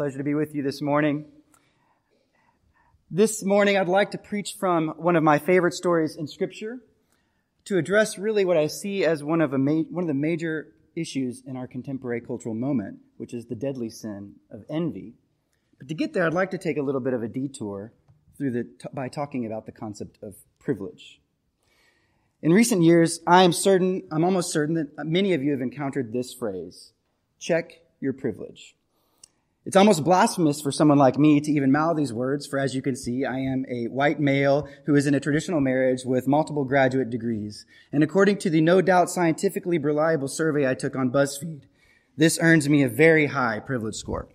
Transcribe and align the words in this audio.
Pleasure 0.00 0.16
to 0.16 0.24
be 0.24 0.32
with 0.32 0.54
you 0.54 0.62
this 0.62 0.80
morning. 0.80 1.26
This 3.10 3.44
morning, 3.44 3.76
I'd 3.76 3.86
like 3.86 4.12
to 4.12 4.16
preach 4.16 4.54
from 4.58 4.94
one 4.96 5.14
of 5.14 5.22
my 5.22 5.38
favorite 5.38 5.74
stories 5.74 6.16
in 6.16 6.26
Scripture 6.26 6.78
to 7.66 7.76
address 7.76 8.16
really 8.16 8.46
what 8.46 8.56
I 8.56 8.66
see 8.66 9.04
as 9.04 9.22
one 9.22 9.42
of, 9.42 9.52
ma- 9.52 9.82
one 9.90 10.04
of 10.04 10.08
the 10.08 10.14
major 10.14 10.68
issues 10.96 11.42
in 11.46 11.54
our 11.54 11.66
contemporary 11.66 12.22
cultural 12.22 12.54
moment, 12.54 13.00
which 13.18 13.34
is 13.34 13.44
the 13.44 13.54
deadly 13.54 13.90
sin 13.90 14.36
of 14.50 14.64
envy. 14.70 15.16
But 15.76 15.88
to 15.88 15.94
get 15.94 16.14
there, 16.14 16.24
I'd 16.24 16.32
like 16.32 16.52
to 16.52 16.58
take 16.58 16.78
a 16.78 16.82
little 16.82 17.02
bit 17.02 17.12
of 17.12 17.22
a 17.22 17.28
detour 17.28 17.92
through 18.38 18.52
the, 18.52 18.64
t- 18.64 18.88
by 18.94 19.08
talking 19.08 19.44
about 19.44 19.66
the 19.66 19.72
concept 19.72 20.16
of 20.22 20.34
privilege. 20.58 21.20
In 22.40 22.54
recent 22.54 22.80
years, 22.82 23.20
I 23.26 23.42
am 23.42 23.52
certain, 23.52 24.04
I'm 24.10 24.24
almost 24.24 24.50
certain 24.50 24.76
that 24.76 25.04
many 25.04 25.34
of 25.34 25.42
you 25.42 25.50
have 25.50 25.60
encountered 25.60 26.14
this 26.14 26.32
phrase, 26.32 26.94
check 27.38 27.82
your 28.00 28.14
privilege. 28.14 28.76
It's 29.66 29.76
almost 29.76 30.04
blasphemous 30.04 30.62
for 30.62 30.72
someone 30.72 30.96
like 30.96 31.18
me 31.18 31.38
to 31.38 31.52
even 31.52 31.70
mouth 31.70 31.96
these 31.96 32.14
words, 32.14 32.46
for 32.46 32.58
as 32.58 32.74
you 32.74 32.80
can 32.80 32.96
see, 32.96 33.26
I 33.26 33.36
am 33.36 33.66
a 33.68 33.88
white 33.88 34.18
male 34.18 34.66
who 34.86 34.94
is 34.94 35.06
in 35.06 35.14
a 35.14 35.20
traditional 35.20 35.60
marriage 35.60 36.04
with 36.04 36.26
multiple 36.26 36.64
graduate 36.64 37.10
degrees. 37.10 37.66
And 37.92 38.02
according 38.02 38.38
to 38.38 38.50
the 38.50 38.62
no 38.62 38.80
doubt 38.80 39.10
scientifically 39.10 39.76
reliable 39.76 40.28
survey 40.28 40.66
I 40.66 40.74
took 40.74 40.96
on 40.96 41.10
BuzzFeed, 41.10 41.64
this 42.16 42.38
earns 42.40 42.70
me 42.70 42.82
a 42.82 42.88
very 42.88 43.26
high 43.26 43.60
privilege 43.60 43.96
score. 43.96 44.28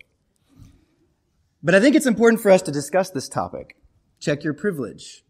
But 1.60 1.74
I 1.74 1.80
think 1.80 1.96
it's 1.96 2.06
important 2.06 2.40
for 2.40 2.52
us 2.52 2.62
to 2.62 2.70
discuss 2.70 3.10
this 3.10 3.28
topic. 3.28 3.76
Check 4.20 4.44
your 4.44 4.54
privilege 4.54 5.24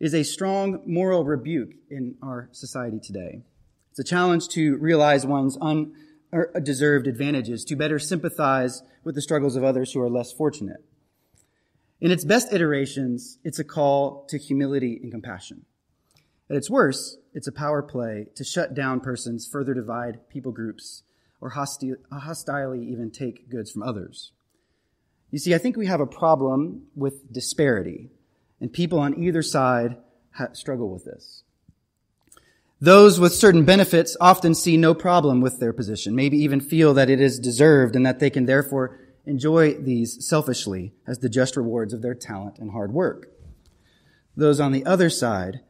is 0.00 0.14
a 0.14 0.22
strong 0.22 0.80
moral 0.86 1.24
rebuke 1.24 1.72
in 1.90 2.16
our 2.22 2.48
society 2.52 2.98
today. 2.98 3.42
It's 3.90 3.98
a 3.98 4.04
challenge 4.04 4.48
to 4.48 4.76
realize 4.78 5.26
one's 5.26 5.58
un 5.60 5.92
deserved 6.62 7.06
advantages, 7.06 7.64
to 7.64 7.76
better 7.76 7.98
sympathize 7.98 8.82
with 9.04 9.14
the 9.14 9.22
struggles 9.22 9.56
of 9.56 9.64
others 9.64 9.92
who 9.92 10.00
are 10.00 10.10
less 10.10 10.32
fortunate. 10.32 10.84
In 12.00 12.10
its 12.10 12.24
best 12.24 12.52
iterations, 12.52 13.38
it's 13.44 13.58
a 13.58 13.64
call 13.64 14.24
to 14.28 14.38
humility 14.38 15.00
and 15.02 15.10
compassion. 15.10 15.64
At 16.50 16.56
its 16.56 16.70
worst, 16.70 17.18
it's 17.34 17.46
a 17.46 17.52
power 17.52 17.82
play 17.82 18.26
to 18.36 18.44
shut 18.44 18.74
down 18.74 19.00
persons, 19.00 19.46
further 19.46 19.74
divide 19.74 20.28
people 20.28 20.52
groups, 20.52 21.02
or 21.40 21.50
hostilely 21.50 22.84
even 22.86 23.10
take 23.10 23.48
goods 23.48 23.70
from 23.70 23.82
others. 23.82 24.32
You 25.30 25.38
see, 25.38 25.54
I 25.54 25.58
think 25.58 25.76
we 25.76 25.86
have 25.86 26.00
a 26.00 26.06
problem 26.06 26.86
with 26.94 27.32
disparity, 27.32 28.10
and 28.60 28.72
people 28.72 28.98
on 28.98 29.22
either 29.22 29.42
side 29.42 29.98
struggle 30.52 30.90
with 30.90 31.04
this. 31.04 31.42
Those 32.80 33.18
with 33.18 33.34
certain 33.34 33.64
benefits 33.64 34.16
often 34.20 34.54
see 34.54 34.76
no 34.76 34.94
problem 34.94 35.40
with 35.40 35.58
their 35.58 35.72
position, 35.72 36.14
maybe 36.14 36.38
even 36.38 36.60
feel 36.60 36.94
that 36.94 37.10
it 37.10 37.20
is 37.20 37.40
deserved 37.40 37.96
and 37.96 38.06
that 38.06 38.20
they 38.20 38.30
can 38.30 38.46
therefore 38.46 39.00
enjoy 39.26 39.74
these 39.74 40.24
selfishly 40.26 40.94
as 41.06 41.18
the 41.18 41.28
just 41.28 41.56
rewards 41.56 41.92
of 41.92 42.02
their 42.02 42.14
talent 42.14 42.58
and 42.58 42.70
hard 42.70 42.92
work. 42.92 43.32
Those 44.36 44.60
on 44.60 44.70
the 44.70 44.86
other 44.86 45.10
side 45.10 45.60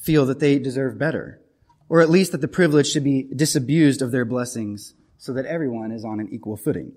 feel 0.00 0.26
that 0.26 0.38
they 0.38 0.60
deserve 0.60 0.96
better, 0.96 1.40
or 1.88 2.00
at 2.00 2.10
least 2.10 2.30
that 2.30 2.40
the 2.40 2.48
privilege 2.48 2.86
should 2.88 3.04
be 3.04 3.28
disabused 3.34 4.00
of 4.00 4.12
their 4.12 4.24
blessings 4.24 4.94
so 5.18 5.32
that 5.32 5.46
everyone 5.46 5.90
is 5.90 6.04
on 6.04 6.20
an 6.20 6.28
equal 6.30 6.56
footing. 6.56 6.92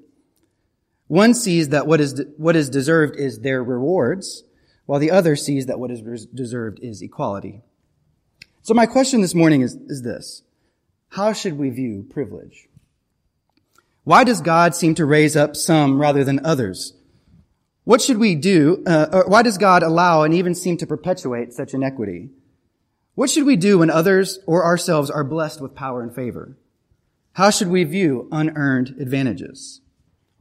One 1.07 1.33
sees 1.33 1.69
that 1.69 1.87
what 1.87 1.99
is, 1.99 2.23
what 2.37 2.55
is 2.55 2.69
deserved 2.69 3.15
is 3.15 3.39
their 3.39 3.63
rewards, 3.63 4.43
while 4.85 4.99
the 4.99 5.11
other 5.11 5.35
sees 5.35 5.65
that 5.65 5.79
what 5.79 5.89
is 5.89 6.27
deserved 6.27 6.79
is 6.81 7.01
equality. 7.01 7.63
So 8.67 8.73
my 8.73 8.85
question 8.85 9.21
this 9.21 9.33
morning 9.33 9.61
is, 9.61 9.75
is 9.87 10.01
this. 10.01 10.43
How 11.07 11.31
should 11.31 11.57
we 11.57 11.69
view 11.69 12.05
privilege? 12.09 12.67
Why 14.03 14.25
does 14.25 14.41
God 14.41 14.75
seem 14.75 14.93
to 14.95 15.05
raise 15.05 15.37
up 15.37 15.55
some 15.55 16.01
rather 16.01 16.25
than 16.25 16.45
others? 16.45 16.91
What 17.85 18.01
should 18.01 18.17
we 18.17 18.35
do? 18.35 18.83
Uh, 18.85 19.23
why 19.23 19.41
does 19.41 19.57
God 19.57 19.83
allow 19.83 20.23
and 20.23 20.33
even 20.33 20.53
seem 20.53 20.75
to 20.79 20.85
perpetuate 20.85 21.53
such 21.53 21.73
inequity? 21.73 22.27
What 23.15 23.29
should 23.29 23.45
we 23.45 23.55
do 23.55 23.79
when 23.79 23.89
others 23.89 24.39
or 24.45 24.65
ourselves 24.65 25.09
are 25.09 25.23
blessed 25.23 25.61
with 25.61 25.73
power 25.73 26.01
and 26.01 26.13
favor? 26.13 26.57
How 27.35 27.51
should 27.51 27.69
we 27.69 27.85
view 27.85 28.27
unearned 28.33 28.97
advantages? 28.99 29.79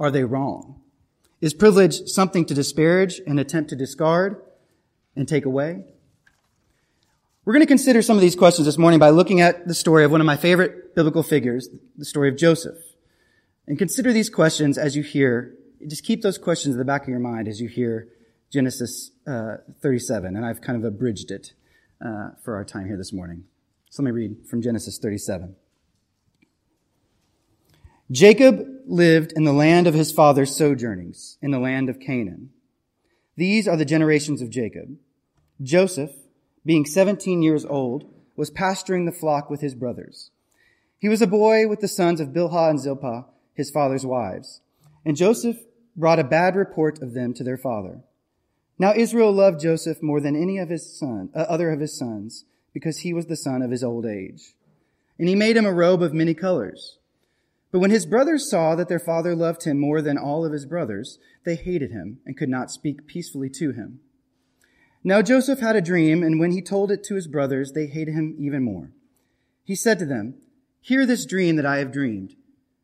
Are 0.00 0.10
they 0.10 0.24
wrong? 0.24 0.80
Is 1.40 1.54
privilege 1.54 2.08
something 2.08 2.44
to 2.46 2.54
disparage 2.54 3.20
and 3.24 3.38
attempt 3.38 3.70
to 3.70 3.76
discard 3.76 4.42
and 5.14 5.28
take 5.28 5.44
away? 5.44 5.84
We're 7.46 7.52
going 7.52 7.62
to 7.62 7.68
consider 7.68 8.02
some 8.02 8.16
of 8.16 8.22
these 8.22 8.34
questions 8.34 8.66
this 8.66 8.76
morning 8.76 8.98
by 8.98 9.10
looking 9.10 9.40
at 9.40 9.68
the 9.68 9.74
story 9.74 10.04
of 10.04 10.10
one 10.10 10.20
of 10.20 10.26
my 10.26 10.36
favorite 10.36 10.96
biblical 10.96 11.22
figures, 11.22 11.68
the 11.96 12.04
story 12.04 12.28
of 12.28 12.36
Joseph. 12.36 12.76
And 13.68 13.78
consider 13.78 14.12
these 14.12 14.28
questions 14.28 14.76
as 14.76 14.96
you 14.96 15.04
hear, 15.04 15.54
just 15.86 16.02
keep 16.02 16.22
those 16.22 16.38
questions 16.38 16.74
in 16.74 16.80
the 16.80 16.84
back 16.84 17.02
of 17.02 17.08
your 17.08 17.20
mind 17.20 17.46
as 17.46 17.60
you 17.60 17.68
hear 17.68 18.08
Genesis 18.52 19.12
uh, 19.28 19.58
37. 19.80 20.34
And 20.34 20.44
I've 20.44 20.60
kind 20.60 20.76
of 20.76 20.82
abridged 20.82 21.30
it 21.30 21.52
uh, 22.04 22.30
for 22.42 22.56
our 22.56 22.64
time 22.64 22.88
here 22.88 22.96
this 22.96 23.12
morning. 23.12 23.44
So 23.90 24.02
let 24.02 24.06
me 24.06 24.10
read 24.10 24.48
from 24.50 24.60
Genesis 24.60 24.98
37. 24.98 25.54
Jacob 28.10 28.66
lived 28.86 29.32
in 29.36 29.44
the 29.44 29.52
land 29.52 29.86
of 29.86 29.94
his 29.94 30.10
father's 30.10 30.56
sojournings, 30.56 31.38
in 31.40 31.52
the 31.52 31.60
land 31.60 31.88
of 31.88 32.00
Canaan. 32.00 32.50
These 33.36 33.68
are 33.68 33.76
the 33.76 33.84
generations 33.84 34.42
of 34.42 34.50
Jacob. 34.50 34.96
Joseph, 35.62 36.10
being 36.66 36.84
17 36.84 37.42
years 37.42 37.64
old, 37.64 38.12
was 38.36 38.50
pasturing 38.50 39.06
the 39.06 39.12
flock 39.12 39.48
with 39.48 39.60
his 39.60 39.74
brothers. 39.74 40.30
He 40.98 41.08
was 41.08 41.22
a 41.22 41.26
boy 41.26 41.68
with 41.68 41.80
the 41.80 41.88
sons 41.88 42.20
of 42.20 42.30
Bilhah 42.30 42.70
and 42.70 42.80
Zilpah, 42.80 43.26
his 43.54 43.70
father's 43.70 44.04
wives. 44.04 44.60
And 45.04 45.16
Joseph 45.16 45.56
brought 45.96 46.18
a 46.18 46.24
bad 46.24 46.56
report 46.56 47.00
of 47.00 47.14
them 47.14 47.32
to 47.34 47.44
their 47.44 47.56
father. 47.56 48.02
Now 48.78 48.92
Israel 48.94 49.32
loved 49.32 49.60
Joseph 49.60 50.02
more 50.02 50.20
than 50.20 50.36
any 50.36 50.58
of 50.58 50.68
his 50.68 50.98
son, 50.98 51.30
uh, 51.34 51.40
other 51.48 51.70
of 51.70 51.80
his 51.80 51.96
sons, 51.96 52.44
because 52.74 52.98
he 52.98 53.14
was 53.14 53.26
the 53.26 53.36
son 53.36 53.62
of 53.62 53.70
his 53.70 53.82
old 53.82 54.04
age. 54.04 54.54
And 55.18 55.28
he 55.28 55.34
made 55.34 55.56
him 55.56 55.64
a 55.64 55.72
robe 55.72 56.02
of 56.02 56.12
many 56.12 56.34
colors. 56.34 56.98
But 57.72 57.78
when 57.78 57.90
his 57.90 58.04
brothers 58.04 58.50
saw 58.50 58.74
that 58.74 58.88
their 58.88 58.98
father 58.98 59.34
loved 59.34 59.64
him 59.64 59.78
more 59.78 60.02
than 60.02 60.18
all 60.18 60.44
of 60.44 60.52
his 60.52 60.66
brothers, 60.66 61.18
they 61.44 61.56
hated 61.56 61.90
him 61.90 62.18
and 62.26 62.36
could 62.36 62.48
not 62.48 62.70
speak 62.70 63.06
peacefully 63.06 63.48
to 63.50 63.72
him. 63.72 64.00
Now 65.06 65.22
Joseph 65.22 65.60
had 65.60 65.76
a 65.76 65.80
dream, 65.80 66.24
and 66.24 66.40
when 66.40 66.50
he 66.50 66.60
told 66.60 66.90
it 66.90 67.04
to 67.04 67.14
his 67.14 67.28
brothers, 67.28 67.70
they 67.70 67.86
hated 67.86 68.14
him 68.14 68.34
even 68.40 68.64
more. 68.64 68.90
He 69.62 69.76
said 69.76 70.00
to 70.00 70.04
them, 70.04 70.34
Hear 70.80 71.06
this 71.06 71.24
dream 71.24 71.54
that 71.54 71.64
I 71.64 71.76
have 71.76 71.92
dreamed. 71.92 72.34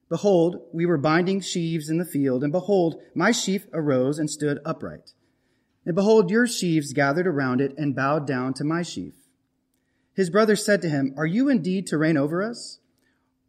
Behold, 0.09 0.61
we 0.73 0.87
were 0.87 0.99
binding 0.99 1.41
sheaves 1.41 1.91
in 1.91 1.99
the 1.99 2.05
field, 2.05 2.45
and 2.45 2.53
behold, 2.53 3.03
my 3.13 3.33
sheaf 3.33 3.67
arose 3.73 4.21
and 4.21 4.31
stood 4.31 4.61
upright. 4.65 5.15
And 5.85 5.97
behold, 5.97 6.31
your 6.31 6.47
sheaves 6.47 6.93
gathered 6.93 7.27
around 7.27 7.61
it 7.61 7.75
and 7.77 7.93
bowed 7.93 8.25
down 8.25 8.55
to 8.55 8.63
my 8.63 8.83
sheaf. 8.83 9.15
His 10.15 10.31
brothers 10.31 10.65
said 10.65 10.81
to 10.83 10.89
him, 10.89 11.15
Are 11.17 11.27
you 11.27 11.49
indeed 11.49 11.89
to 11.89 11.99
reign 11.99 12.17
over 12.17 12.41
us? 12.41 12.79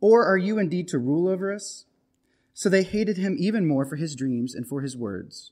Or 0.02 0.26
are 0.26 0.38
you 0.38 0.58
indeed 0.58 0.88
to 0.88 0.98
rule 0.98 1.28
over 1.28 1.54
us? 1.54 1.86
So 2.56 2.70
they 2.70 2.82
hated 2.82 3.18
him 3.18 3.36
even 3.38 3.68
more 3.68 3.86
for 3.86 3.98
his 3.98 4.16
dreams 4.16 4.56
and 4.56 4.68
for 4.68 4.82
his 4.82 4.98
words. 4.98 5.52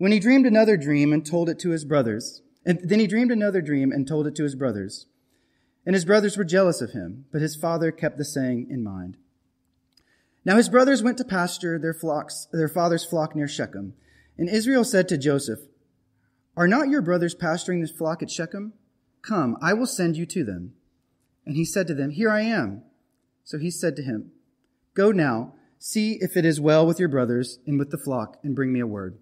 When 0.00 0.12
he 0.12 0.18
dreamed 0.18 0.46
another 0.46 0.78
dream 0.78 1.12
and 1.12 1.26
told 1.26 1.50
it 1.50 1.58
to 1.58 1.72
his 1.72 1.84
brothers, 1.84 2.40
and 2.64 2.80
then 2.82 3.00
he 3.00 3.06
dreamed 3.06 3.30
another 3.30 3.60
dream 3.60 3.92
and 3.92 4.08
told 4.08 4.26
it 4.26 4.34
to 4.36 4.44
his 4.44 4.54
brothers. 4.54 5.04
And 5.84 5.94
his 5.94 6.06
brothers 6.06 6.38
were 6.38 6.44
jealous 6.44 6.80
of 6.80 6.92
him, 6.92 7.26
but 7.30 7.42
his 7.42 7.54
father 7.54 7.92
kept 7.92 8.16
the 8.16 8.24
saying 8.24 8.68
in 8.70 8.82
mind. 8.82 9.18
Now 10.42 10.56
his 10.56 10.70
brothers 10.70 11.02
went 11.02 11.18
to 11.18 11.24
pasture 11.24 11.78
their 11.78 11.92
flocks, 11.92 12.48
their 12.50 12.66
father's 12.66 13.04
flock 13.04 13.36
near 13.36 13.46
Shechem. 13.46 13.92
And 14.38 14.48
Israel 14.48 14.84
said 14.84 15.06
to 15.10 15.18
Joseph, 15.18 15.60
Are 16.56 16.66
not 16.66 16.88
your 16.88 17.02
brothers 17.02 17.34
pasturing 17.34 17.82
this 17.82 17.90
flock 17.90 18.22
at 18.22 18.30
Shechem? 18.30 18.72
Come, 19.20 19.58
I 19.60 19.74
will 19.74 19.84
send 19.84 20.16
you 20.16 20.24
to 20.24 20.44
them. 20.44 20.72
And 21.44 21.56
he 21.56 21.64
said 21.66 21.86
to 21.88 21.94
them, 21.94 22.08
Here 22.08 22.30
I 22.30 22.40
am. 22.40 22.84
So 23.44 23.58
he 23.58 23.70
said 23.70 23.96
to 23.96 24.02
him, 24.02 24.32
Go 24.94 25.12
now, 25.12 25.56
see 25.78 26.12
if 26.22 26.38
it 26.38 26.46
is 26.46 26.58
well 26.58 26.86
with 26.86 26.98
your 26.98 27.10
brothers 27.10 27.58
and 27.66 27.78
with 27.78 27.90
the 27.90 27.98
flock, 27.98 28.38
and 28.42 28.56
bring 28.56 28.72
me 28.72 28.80
a 28.80 28.86
word. 28.86 29.18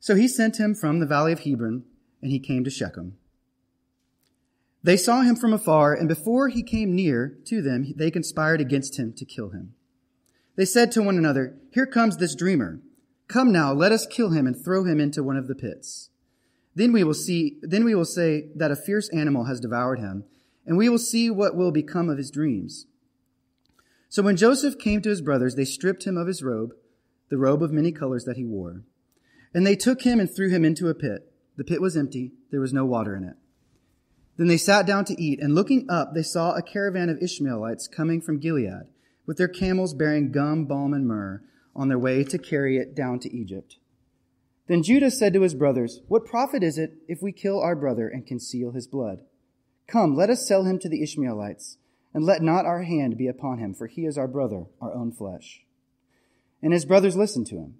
So 0.00 0.14
he 0.14 0.28
sent 0.28 0.58
him 0.58 0.74
from 0.74 1.00
the 1.00 1.06
valley 1.06 1.32
of 1.32 1.40
Hebron, 1.40 1.84
and 2.22 2.30
he 2.30 2.38
came 2.38 2.64
to 2.64 2.70
Shechem. 2.70 3.16
They 4.82 4.96
saw 4.96 5.22
him 5.22 5.34
from 5.34 5.52
afar, 5.52 5.92
and 5.92 6.08
before 6.08 6.48
he 6.48 6.62
came 6.62 6.94
near 6.94 7.36
to 7.46 7.60
them, 7.60 7.92
they 7.96 8.10
conspired 8.10 8.60
against 8.60 8.98
him 8.98 9.12
to 9.14 9.24
kill 9.24 9.50
him. 9.50 9.74
They 10.56 10.64
said 10.64 10.92
to 10.92 11.02
one 11.02 11.18
another, 11.18 11.56
Here 11.72 11.86
comes 11.86 12.16
this 12.16 12.34
dreamer. 12.34 12.80
Come 13.26 13.52
now, 13.52 13.72
let 13.72 13.92
us 13.92 14.06
kill 14.06 14.30
him 14.30 14.46
and 14.46 14.56
throw 14.56 14.84
him 14.84 15.00
into 15.00 15.22
one 15.22 15.36
of 15.36 15.48
the 15.48 15.54
pits. 15.54 16.10
Then 16.74 16.92
we 16.92 17.02
will 17.02 17.14
see, 17.14 17.58
then 17.60 17.84
we 17.84 17.94
will 17.94 18.04
say 18.04 18.48
that 18.54 18.70
a 18.70 18.76
fierce 18.76 19.08
animal 19.08 19.44
has 19.44 19.60
devoured 19.60 19.98
him, 19.98 20.24
and 20.64 20.78
we 20.78 20.88
will 20.88 20.98
see 20.98 21.28
what 21.28 21.56
will 21.56 21.72
become 21.72 22.08
of 22.08 22.18
his 22.18 22.30
dreams. 22.30 22.86
So 24.08 24.22
when 24.22 24.36
Joseph 24.36 24.78
came 24.78 25.02
to 25.02 25.10
his 25.10 25.20
brothers, 25.20 25.56
they 25.56 25.64
stripped 25.64 26.04
him 26.04 26.16
of 26.16 26.28
his 26.28 26.42
robe, 26.42 26.70
the 27.28 27.36
robe 27.36 27.62
of 27.62 27.72
many 27.72 27.92
colors 27.92 28.24
that 28.24 28.36
he 28.36 28.44
wore 28.44 28.84
and 29.54 29.66
they 29.66 29.76
took 29.76 30.02
him 30.02 30.20
and 30.20 30.30
threw 30.30 30.48
him 30.48 30.64
into 30.64 30.88
a 30.88 30.94
pit. 30.94 31.32
The 31.56 31.64
pit 31.64 31.80
was 31.80 31.96
empty. 31.96 32.32
There 32.50 32.60
was 32.60 32.72
no 32.72 32.84
water 32.84 33.16
in 33.16 33.24
it. 33.24 33.36
Then 34.36 34.46
they 34.46 34.56
sat 34.56 34.86
down 34.86 35.04
to 35.06 35.20
eat, 35.20 35.40
and 35.40 35.54
looking 35.54 35.86
up, 35.90 36.14
they 36.14 36.22
saw 36.22 36.52
a 36.52 36.62
caravan 36.62 37.08
of 37.08 37.20
Ishmaelites 37.20 37.88
coming 37.88 38.20
from 38.20 38.38
Gilead, 38.38 38.86
with 39.26 39.36
their 39.36 39.48
camels 39.48 39.94
bearing 39.94 40.30
gum, 40.30 40.64
balm, 40.64 40.94
and 40.94 41.06
myrrh, 41.06 41.42
on 41.74 41.88
their 41.88 41.98
way 41.98 42.22
to 42.24 42.38
carry 42.38 42.78
it 42.78 42.94
down 42.94 43.18
to 43.20 43.36
Egypt. 43.36 43.78
Then 44.68 44.82
Judah 44.82 45.10
said 45.10 45.32
to 45.32 45.42
his 45.42 45.54
brothers, 45.54 46.02
What 46.08 46.24
profit 46.24 46.62
is 46.62 46.78
it 46.78 46.92
if 47.08 47.20
we 47.20 47.32
kill 47.32 47.60
our 47.60 47.74
brother 47.74 48.08
and 48.08 48.26
conceal 48.26 48.72
his 48.72 48.86
blood? 48.86 49.22
Come, 49.88 50.14
let 50.14 50.30
us 50.30 50.46
sell 50.46 50.64
him 50.64 50.78
to 50.80 50.88
the 50.88 51.02
Ishmaelites, 51.02 51.78
and 52.14 52.24
let 52.24 52.42
not 52.42 52.66
our 52.66 52.82
hand 52.82 53.16
be 53.16 53.26
upon 53.26 53.58
him, 53.58 53.74
for 53.74 53.86
he 53.86 54.04
is 54.04 54.16
our 54.16 54.28
brother, 54.28 54.66
our 54.80 54.94
own 54.94 55.10
flesh. 55.10 55.64
And 56.62 56.72
his 56.72 56.84
brothers 56.84 57.16
listened 57.16 57.46
to 57.48 57.56
him. 57.56 57.74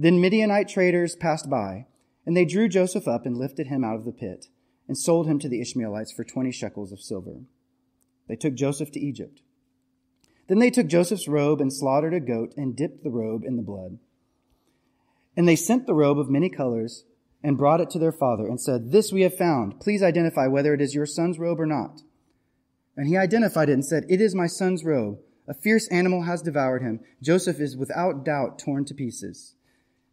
Then 0.00 0.18
Midianite 0.18 0.66
traders 0.66 1.14
passed 1.14 1.50
by, 1.50 1.84
and 2.24 2.34
they 2.34 2.46
drew 2.46 2.70
Joseph 2.70 3.06
up 3.06 3.26
and 3.26 3.36
lifted 3.36 3.66
him 3.66 3.84
out 3.84 3.96
of 3.96 4.06
the 4.06 4.12
pit, 4.12 4.46
and 4.88 4.96
sold 4.96 5.26
him 5.26 5.38
to 5.40 5.48
the 5.48 5.60
Ishmaelites 5.60 6.10
for 6.10 6.24
twenty 6.24 6.50
shekels 6.50 6.90
of 6.90 7.02
silver. 7.02 7.42
They 8.26 8.34
took 8.34 8.54
Joseph 8.54 8.90
to 8.92 8.98
Egypt. 8.98 9.42
Then 10.48 10.58
they 10.58 10.70
took 10.70 10.86
Joseph's 10.86 11.28
robe 11.28 11.60
and 11.60 11.70
slaughtered 11.70 12.14
a 12.14 12.20
goat 12.20 12.54
and 12.56 12.74
dipped 12.74 13.04
the 13.04 13.10
robe 13.10 13.44
in 13.44 13.56
the 13.56 13.62
blood. 13.62 13.98
And 15.36 15.46
they 15.46 15.54
sent 15.54 15.86
the 15.86 15.92
robe 15.92 16.18
of 16.18 16.30
many 16.30 16.48
colors 16.48 17.04
and 17.42 17.58
brought 17.58 17.82
it 17.82 17.90
to 17.90 17.98
their 17.98 18.10
father 18.10 18.46
and 18.46 18.58
said, 18.58 18.92
This 18.92 19.12
we 19.12 19.20
have 19.20 19.36
found. 19.36 19.80
Please 19.80 20.02
identify 20.02 20.46
whether 20.46 20.72
it 20.72 20.80
is 20.80 20.94
your 20.94 21.04
son's 21.04 21.38
robe 21.38 21.60
or 21.60 21.66
not. 21.66 22.00
And 22.96 23.06
he 23.06 23.18
identified 23.18 23.68
it 23.68 23.74
and 23.74 23.84
said, 23.84 24.06
It 24.08 24.22
is 24.22 24.34
my 24.34 24.46
son's 24.46 24.82
robe. 24.82 25.18
A 25.46 25.52
fierce 25.52 25.88
animal 25.88 26.22
has 26.22 26.40
devoured 26.40 26.80
him. 26.80 27.00
Joseph 27.22 27.60
is 27.60 27.76
without 27.76 28.24
doubt 28.24 28.58
torn 28.58 28.86
to 28.86 28.94
pieces. 28.94 29.56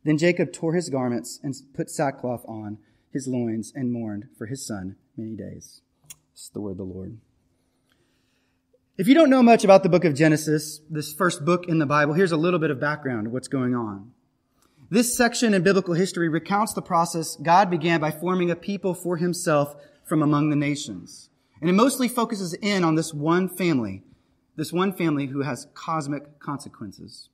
Then 0.07 0.17
Jacob 0.17 0.53
tore 0.53 0.73
his 0.73 0.89
garments 0.89 1.37
and 1.43 1.53
put 1.73 1.89
sackcloth 1.89 2.45
on 2.47 2.77
his 3.11 3.27
loins 3.27 3.73
and 3.75 3.91
mourned 3.91 4.29
for 4.37 4.45
his 4.45 4.65
son 4.65 4.95
many 5.17 5.35
days. 5.35 5.81
Is 6.33 6.49
the 6.53 6.61
word 6.61 6.71
of 6.71 6.77
the 6.77 6.83
Lord. 6.85 7.17
If 8.97 9.09
you 9.09 9.13
don't 9.13 9.29
know 9.29 9.43
much 9.43 9.65
about 9.65 9.83
the 9.83 9.89
book 9.89 10.05
of 10.05 10.15
Genesis, 10.15 10.79
this 10.89 11.11
first 11.11 11.43
book 11.43 11.67
in 11.67 11.79
the 11.79 11.85
Bible, 11.85 12.13
here's 12.13 12.31
a 12.31 12.37
little 12.37 12.57
bit 12.57 12.71
of 12.71 12.79
background 12.79 13.27
of 13.27 13.33
what's 13.33 13.49
going 13.49 13.75
on. 13.75 14.13
This 14.89 15.17
section 15.17 15.53
in 15.53 15.61
biblical 15.61 15.93
history 15.93 16.29
recounts 16.29 16.73
the 16.73 16.81
process 16.81 17.35
God 17.35 17.69
began 17.69 17.99
by 17.99 18.11
forming 18.11 18.49
a 18.49 18.55
people 18.55 18.93
for 18.93 19.17
himself 19.17 19.75
from 20.05 20.23
among 20.23 20.49
the 20.49 20.55
nations. 20.55 21.29
And 21.59 21.69
it 21.69 21.73
mostly 21.73 22.07
focuses 22.07 22.53
in 22.53 22.85
on 22.85 22.95
this 22.95 23.13
one 23.13 23.49
family, 23.49 24.03
this 24.55 24.71
one 24.71 24.93
family 24.93 25.25
who 25.25 25.41
has 25.41 25.67
cosmic 25.73 26.39
consequences. 26.39 27.27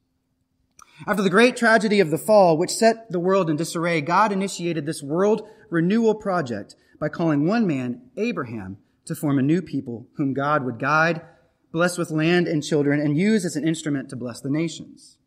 After 1.08 1.24
the 1.24 1.30
great 1.30 1.58
tragedy 1.58 2.00
of 2.00 2.12
the 2.12 2.18
fall, 2.18 2.58
which 2.58 2.72
set 2.72 3.12
the 3.12 3.20
world 3.20 3.50
in 3.50 3.56
disarray, 3.56 4.02
God 4.02 4.32
initiated 4.32 4.86
this 4.86 5.04
world 5.04 5.48
renewal 5.70 6.16
project 6.16 6.76
by 7.00 7.10
calling 7.10 7.48
one 7.48 7.66
man, 7.68 8.02
Abraham, 8.16 8.78
to 9.06 9.16
form 9.16 9.40
a 9.40 9.42
new 9.42 9.62
people 9.62 10.08
whom 10.16 10.34
God 10.34 10.64
would 10.64 10.80
guide 10.80 11.22
bless 11.74 11.98
with 11.98 12.12
land 12.12 12.48
and 12.48 12.64
children, 12.64 13.02
and 13.02 13.18
use 13.18 13.44
as 13.44 13.56
an 13.58 13.68
instrument 13.68 14.08
to 14.08 14.16
bless 14.16 14.40
the 14.40 14.50
nations. 14.50 15.18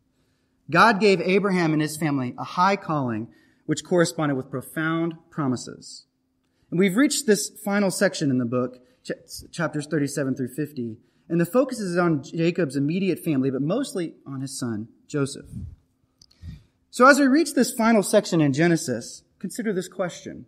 God 0.71 0.99
gave 0.99 1.21
Abraham 1.21 1.73
and 1.73 1.81
his 1.81 1.97
family 1.97 2.33
a 2.37 2.43
high 2.43 2.77
calling, 2.77 3.27
which 3.65 3.83
corresponded 3.83 4.37
with 4.37 4.49
profound 4.49 5.15
promises. 5.29 6.05
And 6.71 6.79
we've 6.79 6.95
reached 6.95 7.27
this 7.27 7.51
final 7.63 7.91
section 7.91 8.31
in 8.31 8.37
the 8.37 8.45
book, 8.45 8.77
chapters 9.51 9.87
37 9.87 10.35
through 10.35 10.53
50, 10.55 10.97
and 11.29 11.39
the 11.39 11.45
focus 11.45 11.79
is 11.79 11.97
on 11.97 12.23
Jacob's 12.23 12.77
immediate 12.77 13.19
family, 13.19 13.51
but 13.51 13.61
mostly 13.61 14.13
on 14.25 14.39
his 14.39 14.57
son, 14.57 14.87
Joseph. 15.07 15.45
So 16.89 17.05
as 17.05 17.19
we 17.19 17.27
reach 17.27 17.53
this 17.53 17.71
final 17.71 18.03
section 18.03 18.41
in 18.41 18.53
Genesis, 18.53 19.23
consider 19.39 19.71
this 19.71 19.87
question. 19.87 20.45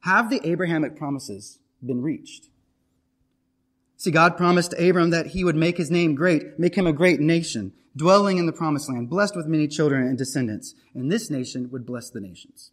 Have 0.00 0.28
the 0.28 0.40
Abrahamic 0.46 0.96
promises 0.96 1.58
been 1.84 2.02
reached? 2.02 2.48
See, 3.96 4.10
God 4.10 4.36
promised 4.36 4.74
Abram 4.78 5.10
that 5.10 5.28
he 5.28 5.44
would 5.44 5.56
make 5.56 5.78
his 5.78 5.90
name 5.90 6.14
great, 6.14 6.58
make 6.58 6.74
him 6.74 6.86
a 6.86 6.92
great 6.92 7.20
nation, 7.20 7.72
dwelling 7.96 8.36
in 8.38 8.46
the 8.46 8.52
promised 8.52 8.90
land, 8.90 9.08
blessed 9.08 9.36
with 9.36 9.46
many 9.46 9.68
children 9.68 10.06
and 10.06 10.18
descendants. 10.18 10.74
And 10.94 11.10
this 11.10 11.30
nation 11.30 11.70
would 11.70 11.86
bless 11.86 12.10
the 12.10 12.20
nations. 12.20 12.70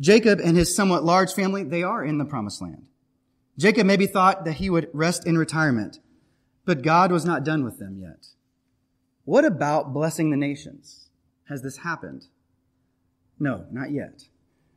Jacob 0.00 0.40
and 0.42 0.56
his 0.56 0.74
somewhat 0.74 1.04
large 1.04 1.32
family, 1.32 1.62
they 1.62 1.82
are 1.82 2.04
in 2.04 2.18
the 2.18 2.24
promised 2.24 2.62
land. 2.62 2.86
Jacob 3.58 3.86
maybe 3.86 4.06
thought 4.06 4.44
that 4.44 4.54
he 4.54 4.70
would 4.70 4.88
rest 4.92 5.26
in 5.26 5.36
retirement, 5.38 5.98
but 6.64 6.82
God 6.82 7.10
was 7.10 7.24
not 7.24 7.44
done 7.44 7.64
with 7.64 7.78
them 7.78 7.98
yet. 7.98 8.28
What 9.26 9.44
about 9.44 9.92
blessing 9.92 10.30
the 10.30 10.36
nations? 10.36 11.08
Has 11.48 11.60
this 11.60 11.78
happened? 11.78 12.26
No, 13.40 13.66
not 13.72 13.90
yet. 13.90 14.22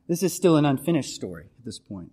This 0.08 0.24
is 0.24 0.34
still 0.34 0.56
an 0.56 0.64
unfinished 0.64 1.14
story 1.14 1.44
at 1.56 1.64
this 1.64 1.78
point. 1.78 2.10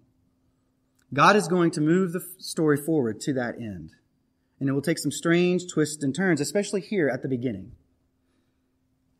God 1.11 1.35
is 1.35 1.47
going 1.47 1.71
to 1.71 1.81
move 1.81 2.13
the 2.13 2.23
story 2.37 2.77
forward 2.77 3.19
to 3.21 3.33
that 3.33 3.55
end. 3.55 3.93
And 4.59 4.69
it 4.69 4.73
will 4.73 4.83
take 4.83 4.99
some 4.99 5.11
strange 5.11 5.63
twists 5.67 6.03
and 6.03 6.13
turns, 6.13 6.39
especially 6.39 6.81
here 6.81 7.09
at 7.09 7.23
the 7.23 7.27
beginning. 7.27 7.71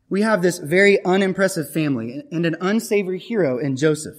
We 0.08 0.22
have 0.22 0.40
this 0.40 0.58
very 0.58 1.04
unimpressive 1.04 1.72
family 1.72 2.22
and 2.30 2.46
an 2.46 2.56
unsavory 2.60 3.18
hero 3.18 3.58
in 3.58 3.76
Joseph. 3.76 4.18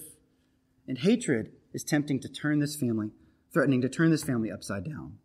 And 0.90 0.98
hatred 0.98 1.54
is 1.74 1.86
tempting 1.86 2.20
to 2.20 2.28
turn 2.28 2.60
this 2.60 2.76
family, 2.76 3.12
threatening 3.54 3.80
to 3.82 3.90
turn 3.90 4.12
this 4.12 4.26
family 4.26 4.52
upside 4.52 4.84
down. 4.84 5.20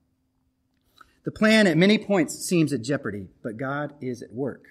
The 1.24 1.30
plan 1.30 1.66
at 1.66 1.76
many 1.76 1.98
points 1.98 2.34
seems 2.46 2.72
at 2.72 2.82
jeopardy, 2.82 3.28
but 3.42 3.56
God 3.56 3.94
is 4.00 4.22
at 4.22 4.32
work. 4.32 4.64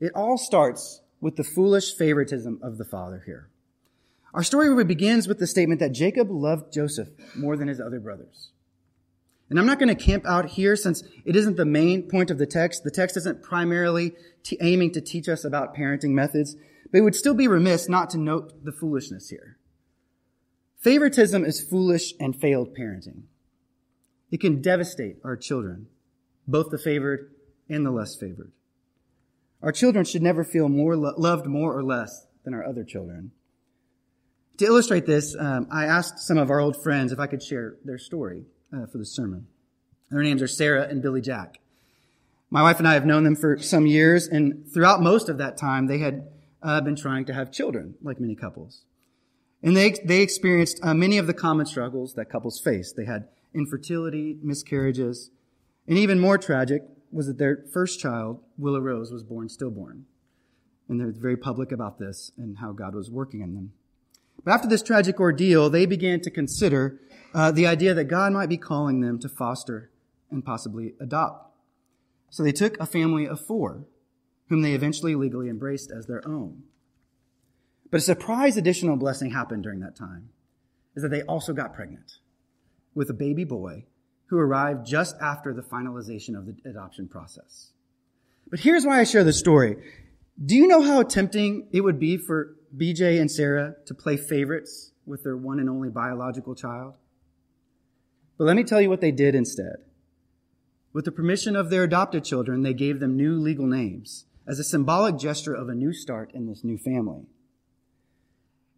It 0.00 0.12
all 0.14 0.38
starts 0.38 1.02
with 1.20 1.36
the 1.36 1.44
foolish 1.44 1.94
favoritism 1.94 2.60
of 2.62 2.78
the 2.78 2.84
father 2.84 3.22
here. 3.24 3.50
Our 4.34 4.42
story 4.42 4.84
begins 4.84 5.28
with 5.28 5.38
the 5.38 5.46
statement 5.46 5.80
that 5.80 5.92
Jacob 5.92 6.30
loved 6.30 6.72
Joseph 6.72 7.08
more 7.34 7.56
than 7.56 7.68
his 7.68 7.80
other 7.80 8.00
brothers. 8.00 8.50
And 9.48 9.58
I'm 9.58 9.66
not 9.66 9.78
going 9.78 9.94
to 9.94 10.04
camp 10.04 10.26
out 10.26 10.46
here 10.46 10.76
since 10.76 11.04
it 11.24 11.36
isn't 11.36 11.56
the 11.56 11.64
main 11.64 12.02
point 12.02 12.30
of 12.30 12.38
the 12.38 12.46
text. 12.46 12.82
The 12.82 12.90
text 12.90 13.16
isn't 13.16 13.42
primarily 13.42 14.12
t- 14.42 14.58
aiming 14.60 14.92
to 14.92 15.00
teach 15.00 15.28
us 15.28 15.44
about 15.44 15.74
parenting 15.74 16.10
methods, 16.10 16.56
but 16.90 16.98
it 16.98 17.02
would 17.02 17.14
still 17.14 17.34
be 17.34 17.48
remiss 17.48 17.88
not 17.88 18.10
to 18.10 18.18
note 18.18 18.64
the 18.64 18.72
foolishness 18.72 19.28
here. 19.28 19.56
Favoritism 20.78 21.44
is 21.44 21.60
foolish 21.60 22.12
and 22.18 22.34
failed 22.34 22.76
parenting. 22.76 23.22
It 24.30 24.40
can 24.40 24.60
devastate 24.60 25.16
our 25.24 25.36
children, 25.36 25.86
both 26.46 26.70
the 26.70 26.78
favored 26.78 27.30
and 27.68 27.84
the 27.84 27.90
less 27.90 28.16
favored. 28.16 28.52
Our 29.62 29.72
children 29.72 30.04
should 30.04 30.22
never 30.22 30.44
feel 30.44 30.68
more 30.68 30.96
lo- 30.96 31.14
loved 31.16 31.46
more 31.46 31.76
or 31.76 31.82
less 31.82 32.26
than 32.44 32.54
our 32.54 32.64
other 32.64 32.84
children. 32.84 33.32
To 34.58 34.64
illustrate 34.64 35.06
this, 35.06 35.36
um, 35.38 35.66
I 35.70 35.84
asked 35.84 36.18
some 36.20 36.38
of 36.38 36.50
our 36.50 36.60
old 36.60 36.82
friends 36.82 37.12
if 37.12 37.18
I 37.18 37.26
could 37.26 37.42
share 37.42 37.76
their 37.84 37.98
story 37.98 38.44
uh, 38.72 38.86
for 38.86 38.98
the 38.98 39.04
sermon. 39.04 39.46
Their 40.10 40.22
names 40.22 40.42
are 40.42 40.48
Sarah 40.48 40.86
and 40.88 41.02
Billy 41.02 41.20
Jack. 41.20 41.60
My 42.48 42.62
wife 42.62 42.78
and 42.78 42.86
I 42.86 42.94
have 42.94 43.04
known 43.04 43.24
them 43.24 43.34
for 43.34 43.58
some 43.58 43.86
years, 43.86 44.28
and 44.28 44.64
throughout 44.72 45.02
most 45.02 45.28
of 45.28 45.38
that 45.38 45.56
time, 45.56 45.88
they 45.88 45.98
had 45.98 46.28
uh, 46.62 46.80
been 46.80 46.96
trying 46.96 47.24
to 47.26 47.34
have 47.34 47.50
children, 47.50 47.96
like 48.02 48.20
many 48.20 48.34
couples. 48.34 48.82
And 49.62 49.76
they, 49.76 49.90
they 50.04 50.22
experienced 50.22 50.78
uh, 50.82 50.94
many 50.94 51.18
of 51.18 51.26
the 51.26 51.34
common 51.34 51.66
struggles 51.66 52.14
that 52.14 52.30
couples 52.30 52.60
face. 52.60 52.92
They 52.92 53.04
had 53.04 53.28
infertility, 53.56 54.38
miscarriages, 54.42 55.30
and 55.88 55.98
even 55.98 56.20
more 56.20 56.38
tragic 56.38 56.82
was 57.10 57.26
that 57.26 57.38
their 57.38 57.64
first 57.72 57.98
child, 57.98 58.40
Willow 58.58 58.80
Rose, 58.80 59.10
was 59.10 59.22
born 59.22 59.48
stillborn. 59.48 60.04
And 60.88 61.00
they're 61.00 61.12
very 61.12 61.36
public 61.36 61.72
about 61.72 61.98
this 61.98 62.30
and 62.36 62.58
how 62.58 62.72
God 62.72 62.94
was 62.94 63.10
working 63.10 63.40
in 63.40 63.54
them. 63.54 63.72
But 64.44 64.52
after 64.52 64.68
this 64.68 64.82
tragic 64.82 65.18
ordeal, 65.18 65.70
they 65.70 65.86
began 65.86 66.20
to 66.20 66.30
consider 66.30 67.00
uh, 67.34 67.50
the 67.50 67.66
idea 67.66 67.94
that 67.94 68.04
God 68.04 68.32
might 68.32 68.48
be 68.48 68.56
calling 68.56 69.00
them 69.00 69.18
to 69.20 69.28
foster 69.28 69.90
and 70.30 70.44
possibly 70.44 70.94
adopt. 71.00 71.54
So 72.30 72.42
they 72.42 72.52
took 72.52 72.78
a 72.78 72.86
family 72.86 73.26
of 73.26 73.40
four, 73.40 73.86
whom 74.48 74.62
they 74.62 74.74
eventually 74.74 75.14
legally 75.14 75.48
embraced 75.48 75.90
as 75.90 76.06
their 76.06 76.26
own. 76.26 76.64
But 77.90 77.98
a 77.98 78.04
surprise 78.04 78.56
additional 78.56 78.96
blessing 78.96 79.30
happened 79.30 79.62
during 79.62 79.80
that 79.80 79.96
time, 79.96 80.28
is 80.94 81.02
that 81.02 81.10
they 81.10 81.22
also 81.22 81.52
got 81.52 81.74
pregnant 81.74 82.18
with 82.96 83.08
a 83.08 83.14
baby 83.14 83.44
boy 83.44 83.84
who 84.26 84.38
arrived 84.38 84.84
just 84.84 85.14
after 85.20 85.54
the 85.54 85.62
finalization 85.62 86.36
of 86.36 86.46
the 86.46 86.56
adoption 86.68 87.06
process. 87.06 87.70
But 88.50 88.58
here's 88.58 88.84
why 88.84 88.98
I 88.98 89.04
share 89.04 89.22
this 89.22 89.38
story. 89.38 89.76
Do 90.44 90.56
you 90.56 90.66
know 90.66 90.82
how 90.82 91.04
tempting 91.04 91.68
it 91.72 91.82
would 91.82 92.00
be 92.00 92.16
for 92.16 92.56
BJ 92.76 93.20
and 93.20 93.30
Sarah 93.30 93.74
to 93.86 93.94
play 93.94 94.16
favorites 94.16 94.92
with 95.06 95.22
their 95.22 95.36
one 95.36 95.60
and 95.60 95.70
only 95.70 95.88
biological 95.88 96.54
child. 96.54 96.96
But 98.36 98.44
let 98.44 98.56
me 98.56 98.64
tell 98.64 98.80
you 98.80 98.90
what 98.90 99.00
they 99.00 99.12
did 99.12 99.34
instead. 99.34 99.76
With 100.92 101.04
the 101.04 101.12
permission 101.12 101.56
of 101.56 101.70
their 101.70 101.84
adopted 101.84 102.24
children, 102.24 102.62
they 102.62 102.74
gave 102.74 103.00
them 103.00 103.16
new 103.16 103.38
legal 103.38 103.66
names 103.66 104.24
as 104.46 104.58
a 104.58 104.64
symbolic 104.64 105.16
gesture 105.16 105.54
of 105.54 105.68
a 105.68 105.74
new 105.74 105.92
start 105.92 106.32
in 106.34 106.46
this 106.46 106.64
new 106.64 106.76
family. 106.76 107.26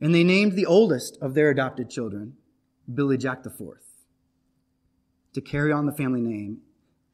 And 0.00 0.14
they 0.14 0.24
named 0.24 0.52
the 0.52 0.66
oldest 0.66 1.18
of 1.20 1.34
their 1.34 1.50
adopted 1.50 1.90
children 1.90 2.34
Billy 2.92 3.16
Jack 3.16 3.44
IV 3.44 3.78
to 5.38 5.50
carry 5.50 5.72
on 5.72 5.86
the 5.86 5.92
family 5.92 6.20
name, 6.20 6.58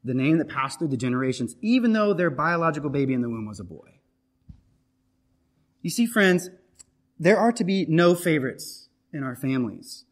the 0.03 0.15
name 0.15 0.39
that 0.39 0.49
passed 0.49 0.79
through 0.79 0.89
the 0.89 0.97
generations, 0.97 1.57
even 1.61 1.93
though 1.93 2.15
their 2.15 2.31
biological 2.31 2.89
baby 2.91 3.13
in 3.13 3.21
the 3.21 3.29
womb 3.29 3.47
was 3.47 3.61
a 3.61 3.65
boy. 3.65 4.01
You 5.83 5.91
see, 5.91 6.07
friends, 6.07 6.49
there 7.19 7.39
are 7.39 7.53
to 7.53 7.65
be 7.65 7.85
no 7.87 8.15
favorites 8.15 8.89
in 9.13 9.23
our 9.23 9.37
families. 9.37 10.05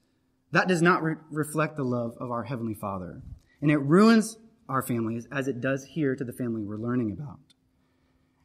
That 0.51 0.69
does 0.69 0.83
not 0.83 1.03
re- 1.03 1.15
reflect 1.31 1.77
the 1.77 1.85
love 1.85 2.15
of 2.21 2.31
our 2.31 2.45
Heavenly 2.45 2.75
Father. 2.75 3.23
And 3.63 3.71
it 3.71 3.79
ruins 3.79 4.37
our 4.69 4.83
families 4.83 5.27
as 5.33 5.49
it 5.49 5.61
does 5.61 5.85
here 5.85 6.15
to 6.15 6.25
the 6.25 6.33
family 6.33 6.63
we're 6.63 6.77
learning 6.77 7.13
about. 7.13 7.39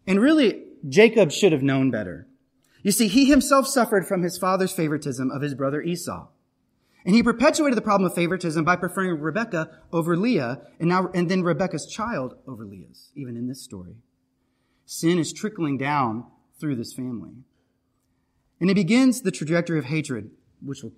And 0.08 0.22
really, 0.22 0.64
Jacob 0.88 1.32
should 1.32 1.52
have 1.52 1.64
known 1.64 1.92
better. 1.92 2.28
You 2.84 2.94
see, 2.94 3.10
he 3.10 3.26
himself 3.26 3.68
suffered 3.68 4.08
from 4.08 4.24
his 4.24 4.38
father's 4.38 4.72
favoritism 4.72 5.30
of 5.30 5.42
his 5.42 5.54
brother 5.54 5.82
Esau. 5.82 6.28
And 7.08 7.16
he 7.16 7.24
perpetuated 7.24 7.78
the 7.78 7.82
problem 7.82 8.06
of 8.06 8.14
favoritism 8.14 8.66
by 8.66 8.76
preferring 8.76 9.22
Rebecca 9.22 9.70
over 9.94 10.18
Leah, 10.18 10.60
and 10.78 10.90
now, 10.90 11.10
and 11.14 11.32
then 11.32 11.42
Rebecca's 11.42 11.86
child 11.86 12.36
over 12.46 12.66
Leah's, 12.66 13.14
even 13.16 13.38
in 13.38 13.48
this 13.48 13.62
story. 13.62 13.96
Sin 14.86 15.18
is 15.18 15.32
trickling 15.32 15.78
down 15.78 16.26
through 16.60 16.76
this 16.76 16.92
family. 16.92 17.32
And 18.60 18.70
it 18.70 18.74
begins 18.74 19.22
the 19.22 19.32
trajectory 19.32 19.80
of 19.80 19.86
hatred, 19.86 20.32
which 20.62 20.84
will 20.84 20.92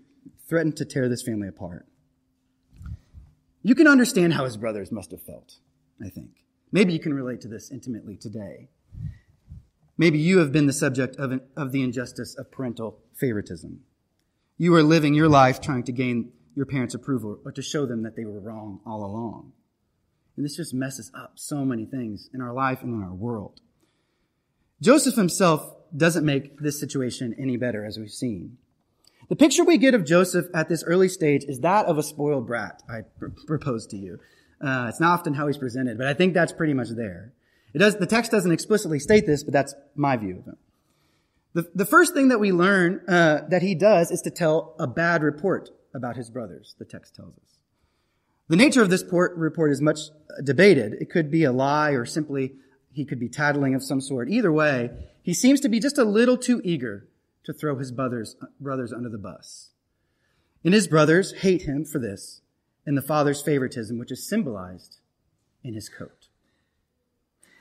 threaten 0.48 0.72
to 0.74 0.84
tear 0.84 1.08
this 1.08 1.22
family 1.22 1.48
apart. 1.48 1.86
You 3.62 3.76
can 3.76 3.86
understand 3.86 4.34
how 4.34 4.46
his 4.46 4.58
brothers 4.58 4.92
must 4.92 5.12
have 5.12 5.22
felt, 5.22 5.60
I 6.04 6.10
think. 6.10 6.44
Maybe 6.72 6.92
you 6.92 7.00
can 7.00 7.14
relate 7.14 7.42
to 7.42 7.48
this 7.48 7.70
intimately 7.70 8.18
today. 8.18 8.70
Maybe 9.96 10.18
you 10.18 10.40
have 10.40 10.52
been 10.52 10.66
the 10.66 10.74
subject 10.74 11.18
of, 11.18 11.34
an, 11.34 11.42
of 11.56 11.72
the 11.72 11.84
injustice 11.84 12.34
of 12.36 12.50
parental 12.50 12.98
favoritism. 13.14 13.82
You 14.62 14.76
are 14.76 14.84
living 14.84 15.14
your 15.14 15.30
life 15.30 15.62
trying 15.62 15.84
to 15.84 15.94
gain 15.94 16.34
your 16.54 16.66
parents' 16.66 16.94
approval 16.94 17.40
or 17.46 17.52
to 17.54 17.62
show 17.62 17.86
them 17.86 18.04
that 18.04 18.18
they 18.18 18.26
were 18.26 18.42
wrong 18.42 18.82
all 18.86 19.06
along. 19.06 19.54
And 20.36 20.46
this 20.46 20.58
just 20.58 20.74
messes 20.74 21.10
up 21.16 21.32
so 21.36 21.64
many 21.64 21.86
things 21.86 22.30
in 22.34 22.42
our 22.42 22.52
life 22.52 22.82
and 22.84 22.94
in 22.94 23.02
our 23.02 23.14
world. 23.14 23.62
Joseph 24.82 25.16
himself 25.16 25.76
doesn't 25.96 26.26
make 26.26 26.60
this 26.60 26.78
situation 26.78 27.34
any 27.40 27.56
better, 27.56 27.86
as 27.86 27.98
we've 27.98 28.12
seen. 28.12 28.58
The 29.30 29.38
picture 29.38 29.64
we 29.64 29.78
get 29.78 29.94
of 29.94 30.04
Joseph 30.04 30.48
at 30.54 30.68
this 30.68 30.84
early 30.84 31.08
stage 31.08 31.46
is 31.46 31.62
that 31.62 31.86
of 31.86 31.98
a 31.98 32.04
spoiled 32.04 32.46
brat, 32.46 32.84
I 32.90 33.04
pr- 33.18 33.28
propose 33.48 33.88
to 33.88 33.98
you. 33.98 34.20
Uh, 34.60 34.88
it's 34.90 35.00
not 35.00 35.20
often 35.20 35.36
how 35.36 35.48
he's 35.48 35.58
presented, 35.58 35.98
but 35.98 36.08
I 36.08 36.14
think 36.14 36.34
that's 36.34 36.52
pretty 36.52 36.74
much 36.74 36.90
there. 36.90 37.32
It 37.74 37.78
does, 37.78 37.96
the 37.96 38.06
text 38.06 38.30
doesn't 38.32 38.52
explicitly 38.52 39.00
state 39.00 39.26
this, 39.26 39.42
but 39.42 39.54
that's 39.54 39.74
my 39.96 40.18
view 40.18 40.40
of 40.40 40.46
him. 40.46 40.58
The, 41.54 41.70
the 41.74 41.86
first 41.86 42.14
thing 42.14 42.28
that 42.30 42.40
we 42.40 42.52
learn 42.52 43.02
uh, 43.08 43.42
that 43.50 43.62
he 43.62 43.76
does 43.76 44.12
is 44.12 44.22
to 44.22 44.30
tell 44.30 44.76
a 44.80 44.88
bad 44.88 45.24
report 45.24 45.70
about 45.94 46.16
his 46.16 46.30
brothers, 46.30 46.76
the 46.78 46.86
text 46.86 47.16
tells 47.16 47.36
us. 47.38 47.58
The 48.48 48.56
nature 48.56 48.82
of 48.82 48.90
this 48.90 49.04
port, 49.04 49.36
report 49.36 49.72
is 49.72 49.82
much 49.82 50.00
debated. 50.44 50.94
It 50.94 51.10
could 51.10 51.30
be 51.32 51.44
a 51.44 51.52
lie 51.52 51.92
or 51.92 52.06
simply 52.06 52.54
he 52.92 53.06
could 53.06 53.20
be 53.20 53.30
tattling 53.30 53.76
of 53.76 53.84
some 53.84 54.02
sort. 54.02 54.30
Either 54.30 54.52
way, 54.52 54.90
he 55.22 55.34
seems 55.34 55.60
to 55.62 55.70
be 55.70 55.80
just 55.80 55.98
a 55.98 56.04
little 56.04 56.38
too 56.38 56.62
eager 56.64 57.08
to 57.46 57.54
throw 57.54 57.78
his 57.78 57.92
brothers, 57.92 58.36
brothers 58.60 58.94
under 58.94 59.10
the 59.10 59.18
bus. 59.18 59.70
And 60.64 60.74
his 60.74 60.88
brothers 60.88 61.34
hate 61.40 61.64
him 61.64 61.86
for 61.86 62.00
this 62.00 62.42
and 62.86 62.98
the 62.98 63.02
father's 63.02 63.42
favoritism, 63.42 63.98
which 63.98 64.12
is 64.12 64.28
symbolized 64.28 64.98
in 65.64 65.74
his 65.74 65.90
coat. 65.90 66.19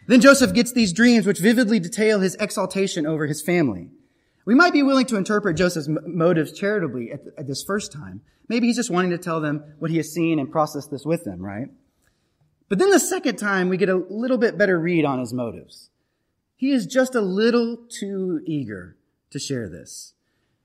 Then 0.08 0.22
Joseph 0.22 0.54
gets 0.54 0.72
these 0.72 0.94
dreams 0.94 1.26
which 1.26 1.38
vividly 1.38 1.78
detail 1.78 2.20
his 2.20 2.34
exaltation 2.36 3.06
over 3.06 3.26
his 3.26 3.42
family. 3.42 3.90
We 4.46 4.54
might 4.54 4.72
be 4.72 4.82
willing 4.82 5.04
to 5.06 5.16
interpret 5.16 5.58
Joseph's 5.58 5.86
motives 5.86 6.52
charitably 6.52 7.12
at, 7.12 7.20
at 7.36 7.46
this 7.46 7.62
first 7.62 7.92
time. 7.92 8.22
Maybe 8.48 8.66
he's 8.66 8.76
just 8.76 8.90
wanting 8.90 9.10
to 9.10 9.18
tell 9.18 9.42
them 9.42 9.62
what 9.78 9.90
he 9.90 9.98
has 9.98 10.10
seen 10.10 10.38
and 10.38 10.50
process 10.50 10.86
this 10.86 11.04
with 11.04 11.24
them, 11.24 11.40
right? 11.40 11.68
But 12.70 12.78
then 12.78 12.90
the 12.90 12.98
second 12.98 13.36
time, 13.36 13.68
we 13.68 13.76
get 13.76 13.90
a 13.90 14.02
little 14.08 14.38
bit 14.38 14.56
better 14.56 14.78
read 14.80 15.04
on 15.04 15.20
his 15.20 15.34
motives. 15.34 15.90
He 16.56 16.70
is 16.70 16.86
just 16.86 17.14
a 17.14 17.20
little 17.20 17.76
too 17.76 18.40
eager 18.46 18.96
to 19.30 19.38
share 19.38 19.68
this. 19.68 20.14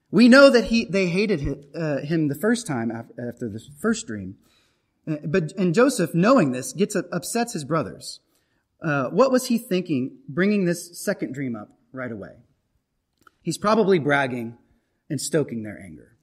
We 0.10 0.30
know 0.30 0.50
that 0.50 0.66
he, 0.66 0.86
they 0.86 1.08
hated 1.08 1.42
him, 1.42 1.66
uh, 1.76 1.98
him 1.98 2.30
the 2.30 2.36
first 2.36 2.66
time 2.66 2.92
after, 2.92 3.28
after 3.28 3.50
the 3.50 3.62
first 3.82 4.08
dream. 4.08 4.38
Uh, 5.06 5.18
but, 5.26 5.52
and 5.58 5.74
Joseph, 5.74 6.14
knowing 6.14 6.54
this, 6.54 6.72
gets 6.72 6.96
upsets 6.96 7.52
his 7.52 7.66
brothers. 7.66 8.22
Uh, 8.84 9.06
what 9.10 9.32
was 9.32 9.48
he 9.48 9.58
thinking 9.58 10.18
bringing 10.28 10.66
this 10.66 11.00
second 11.00 11.34
dream 11.34 11.56
up 11.56 11.70
right 11.94 12.12
away? 12.12 12.36
He's 13.42 13.58
probably 13.58 13.98
bragging 13.98 14.58
and 15.10 15.22
stoking 15.22 15.64
their 15.64 15.80
anger. 15.80 16.18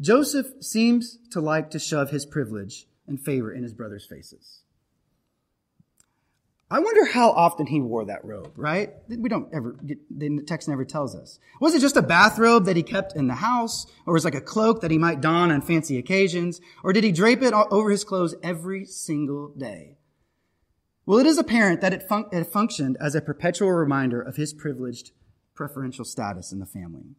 Joseph 0.00 0.46
seems 0.60 1.18
to 1.30 1.40
like 1.40 1.70
to 1.70 1.78
shove 1.78 2.10
his 2.10 2.26
privilege 2.26 2.86
and 3.06 3.20
favor 3.20 3.52
in 3.52 3.62
his 3.62 3.72
brothers' 3.72 4.04
faces. 4.04 4.62
I 6.68 6.80
wonder 6.80 7.04
how 7.04 7.30
often 7.30 7.66
he 7.66 7.80
wore 7.80 8.06
that 8.06 8.24
robe, 8.24 8.52
right? 8.56 8.90
We 9.08 9.28
don't 9.28 9.48
ever, 9.54 9.72
get, 9.74 9.98
the 10.10 10.42
text 10.42 10.68
never 10.68 10.84
tells 10.84 11.14
us. 11.14 11.38
Was 11.60 11.76
it 11.76 11.80
just 11.80 11.96
a 11.96 12.02
bathrobe 12.02 12.64
that 12.64 12.74
he 12.74 12.82
kept 12.82 13.14
in 13.14 13.28
the 13.28 13.36
house? 13.36 13.86
Or 14.04 14.14
was 14.14 14.24
it 14.24 14.34
like 14.34 14.42
a 14.42 14.44
cloak 14.44 14.80
that 14.80 14.90
he 14.90 14.98
might 14.98 15.20
don 15.20 15.52
on 15.52 15.62
fancy 15.62 15.96
occasions? 15.96 16.60
Or 16.82 16.92
did 16.92 17.04
he 17.04 17.12
drape 17.12 17.42
it 17.42 17.54
over 17.54 17.90
his 17.90 18.02
clothes 18.02 18.34
every 18.42 18.84
single 18.84 19.50
day? 19.56 19.96
Well, 21.06 21.20
it 21.20 21.26
is 21.26 21.38
apparent 21.38 21.80
that 21.80 21.94
it, 21.94 22.04
it 22.32 22.46
functioned 22.48 22.96
as 23.00 23.14
a 23.14 23.20
perpetual 23.20 23.70
reminder 23.70 24.20
of 24.20 24.36
his 24.36 24.52
privileged 24.52 25.12
preferential 25.54 26.04
status 26.04 26.52
in 26.52 26.58
the 26.58 26.66
family. 26.66 27.14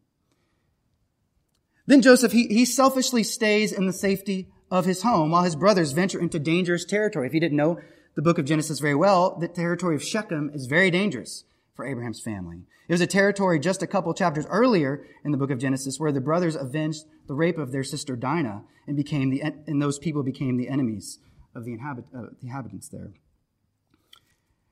Then 1.86 2.02
Joseph, 2.02 2.32
he, 2.32 2.46
he 2.48 2.66
selfishly 2.66 3.22
stays 3.22 3.72
in 3.72 3.86
the 3.86 3.94
safety 3.94 4.48
of 4.70 4.84
his 4.84 5.02
home 5.02 5.30
while 5.30 5.42
his 5.42 5.56
brothers 5.56 5.92
venture 5.92 6.20
into 6.20 6.38
dangerous 6.38 6.84
territory. 6.84 7.26
If 7.26 7.32
you 7.32 7.40
didn't 7.40 7.56
know 7.56 7.80
the 8.14 8.20
book 8.20 8.38
of 8.38 8.44
Genesis 8.44 8.78
very 8.78 8.94
well, 8.94 9.38
the 9.40 9.48
territory 9.48 9.96
of 9.96 10.04
Shechem 10.04 10.50
is 10.52 10.66
very 10.66 10.90
dangerous 10.90 11.44
for 11.74 11.86
Abraham's 11.86 12.20
family. 12.20 12.64
It 12.88 12.92
was 12.92 13.00
a 13.00 13.06
territory 13.06 13.58
just 13.58 13.82
a 13.82 13.86
couple 13.86 14.12
chapters 14.12 14.46
earlier 14.50 15.06
in 15.24 15.32
the 15.32 15.38
book 15.38 15.50
of 15.50 15.58
Genesis 15.58 15.98
where 15.98 16.12
the 16.12 16.20
brothers 16.20 16.56
avenged 16.56 17.04
the 17.26 17.34
rape 17.34 17.56
of 17.56 17.72
their 17.72 17.84
sister 17.84 18.16
Dinah 18.16 18.64
and 18.86 18.96
became 18.96 19.30
the, 19.30 19.40
and 19.40 19.80
those 19.80 19.98
people 19.98 20.22
became 20.22 20.58
the 20.58 20.68
enemies 20.68 21.20
of 21.54 21.64
the, 21.64 21.72
inhabit, 21.72 22.04
uh, 22.14 22.22
the 22.40 22.48
inhabitants 22.48 22.88
there. 22.88 23.12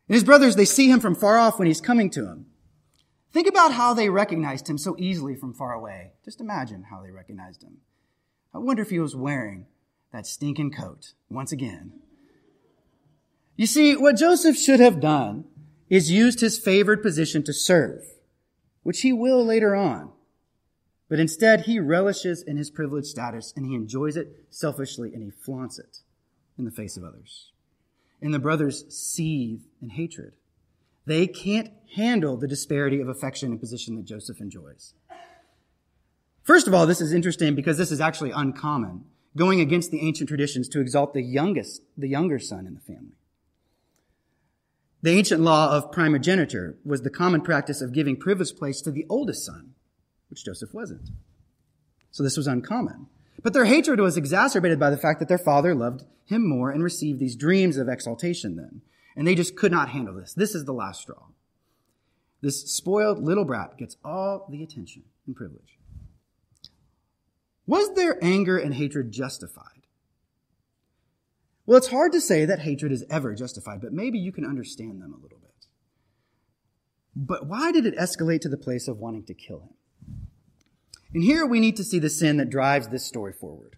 And 0.09 0.15
his 0.15 0.25
brothers, 0.25 0.57
they 0.57 0.65
see 0.65 0.89
him 0.89 1.01
from 1.01 1.15
far 1.15 1.37
off 1.37 1.59
when 1.59 1.67
he's 1.67 1.81
coming 1.81 2.11
to 2.11 2.23
them. 2.23 2.47
Think 3.33 3.49
about 3.49 3.73
how 3.73 3.93
they 3.93 4.09
recognized 4.09 4.69
him 4.69 4.79
so 4.79 4.97
easily 4.99 5.35
from 5.35 5.53
far 5.53 5.73
away. 5.73 6.13
Just 6.25 6.41
imagine 6.41 6.85
how 6.91 7.03
they 7.03 7.11
recognized 7.11 7.63
him. 7.63 7.79
I 8.55 8.59
wonder 8.59 8.83
if 8.83 8.91
he 8.91 9.01
was 9.01 9.17
wearing 9.17 9.67
that 10.13 10.27
stinking 10.27 10.71
coat 10.71 11.13
once 11.29 11.53
again. 11.53 11.93
You 13.57 13.67
see, 13.67 13.97
what 13.97 14.17
Joseph 14.17 14.57
should 14.57 14.81
have 14.81 15.01
done 15.01 15.45
is 15.91 16.11
used 16.11 16.41
his 16.41 16.59
favored 16.59 17.03
position 17.03 17.43
to 17.45 17.53
serve, 17.53 18.03
which 18.83 19.01
he 19.01 19.13
will 19.13 19.45
later 19.45 19.75
on. 19.75 20.13
But 21.09 21.21
instead, 21.21 21.63
he 21.63 21.79
relishes 21.79 22.43
in 22.43 22.57
his 22.57 22.71
privileged 22.71 23.09
status 23.09 23.53
and 23.57 23.67
he 23.67 23.75
enjoys 23.75 24.17
it 24.17 24.47
selfishly 24.51 25.13
and 25.13 25.23
he 25.23 25.31
flaunts 25.31 25.79
it 25.79 25.99
in 26.59 26.65
the 26.65 26.71
face 26.71 26.97
of 26.97 27.05
others 27.05 27.53
and 28.27 28.35
the 28.35 28.41
brothers 28.41 28.85
seethe 28.89 29.63
in 29.81 29.91
hatred. 29.91 30.35
They 31.07 31.29
can't 31.29 31.71
handle 31.95 32.37
the 32.37 32.49
disparity 32.49 33.01
of 33.01 33.09
affection 33.09 33.53
and 33.53 33.61
position 33.61 33.95
that 33.95 34.05
Joseph 34.05 34.41
enjoys. 34.41 34.95
First 36.43 36.67
of 36.67 36.75
all, 36.75 36.89
this 36.89 37.01
is 37.01 37.13
interesting 37.13 37.55
because 37.55 37.79
this 37.79 37.93
is 37.93 38.01
actually 38.01 38.33
uncommon, 38.33 39.05
going 39.37 39.61
against 39.61 39.93
the 39.93 40.01
ancient 40.01 40.29
traditions 40.29 40.69
to 40.71 40.81
exalt 40.81 41.15
the 41.15 41.23
youngest, 41.23 41.83
the 41.97 42.09
younger 42.09 42.41
son 42.41 42.67
in 42.67 42.75
the 42.75 42.81
family. 42.81 43.15
The 45.03 45.13
ancient 45.13 45.43
law 45.43 45.71
of 45.71 45.93
primogeniture 45.93 46.79
was 46.85 47.03
the 47.03 47.11
common 47.11 47.43
practice 47.43 47.81
of 47.81 47.93
giving 47.93 48.17
privileged 48.17 48.57
place 48.57 48.81
to 48.81 48.91
the 48.91 49.07
oldest 49.09 49.47
son, 49.47 49.75
which 50.31 50.45
Joseph 50.45 50.75
wasn't. 50.75 51.11
So 52.11 52.25
this 52.25 52.37
was 52.37 52.49
uncommon. 52.49 53.07
But 53.43 53.53
their 53.53 53.67
hatred 53.67 54.01
was 54.01 54.17
exacerbated 54.17 54.79
by 54.79 54.91
the 54.91 54.97
fact 54.97 55.21
that 55.21 55.29
their 55.29 55.39
father 55.39 55.75
loved 55.75 56.05
him 56.25 56.49
more 56.49 56.71
and 56.71 56.83
received 56.83 57.21
these 57.21 57.37
dreams 57.37 57.77
of 57.77 57.89
exaltation 57.89 58.57
then. 58.57 58.83
And 59.17 59.27
they 59.27 59.35
just 59.35 59.57
could 59.57 59.73
not 59.73 59.91
handle 59.91 60.15
this. 60.15 60.35
This 60.35 60.55
is 60.55 60.65
the 60.65 60.73
last 60.73 61.03
straw. 61.03 61.29
This 62.43 62.63
spoiled 62.71 63.23
little 63.23 63.45
brat 63.45 63.79
gets 63.79 63.97
all 64.05 64.47
the 64.51 64.63
attention 64.63 65.05
and 65.27 65.35
privilege. 65.35 65.79
Was 67.67 67.95
their 67.95 68.23
anger 68.23 68.59
and 68.59 68.75
hatred 68.75 69.11
justified? 69.11 69.87
Well, 71.65 71.79
it's 71.79 71.89
hard 71.89 72.13
to 72.13 72.21
say 72.21 72.45
that 72.45 72.61
hatred 72.61 72.93
is 72.93 73.05
ever 73.11 73.35
justified, 73.35 73.81
but 73.81 73.93
maybe 73.93 74.19
you 74.19 74.31
can 74.31 74.45
understand 74.45 75.03
them 75.03 75.13
a 75.13 75.21
little 75.21 75.39
bit. 75.39 75.67
But 77.17 77.47
why 77.47 77.73
did 77.73 77.87
it 77.87 77.97
escalate 77.97 78.43
to 78.43 78.49
the 78.49 78.57
place 78.57 78.87
of 78.87 78.99
wanting 78.99 79.25
to 79.25 79.35
kill 79.35 79.61
him? 79.61 79.75
And 81.15 81.23
here 81.23 81.47
we 81.47 81.61
need 81.61 81.77
to 81.77 81.85
see 81.85 81.99
the 81.99 82.11
sin 82.11 82.37
that 82.39 82.51
drives 82.51 82.89
this 82.89 83.05
story 83.05 83.33
forward 83.33 83.77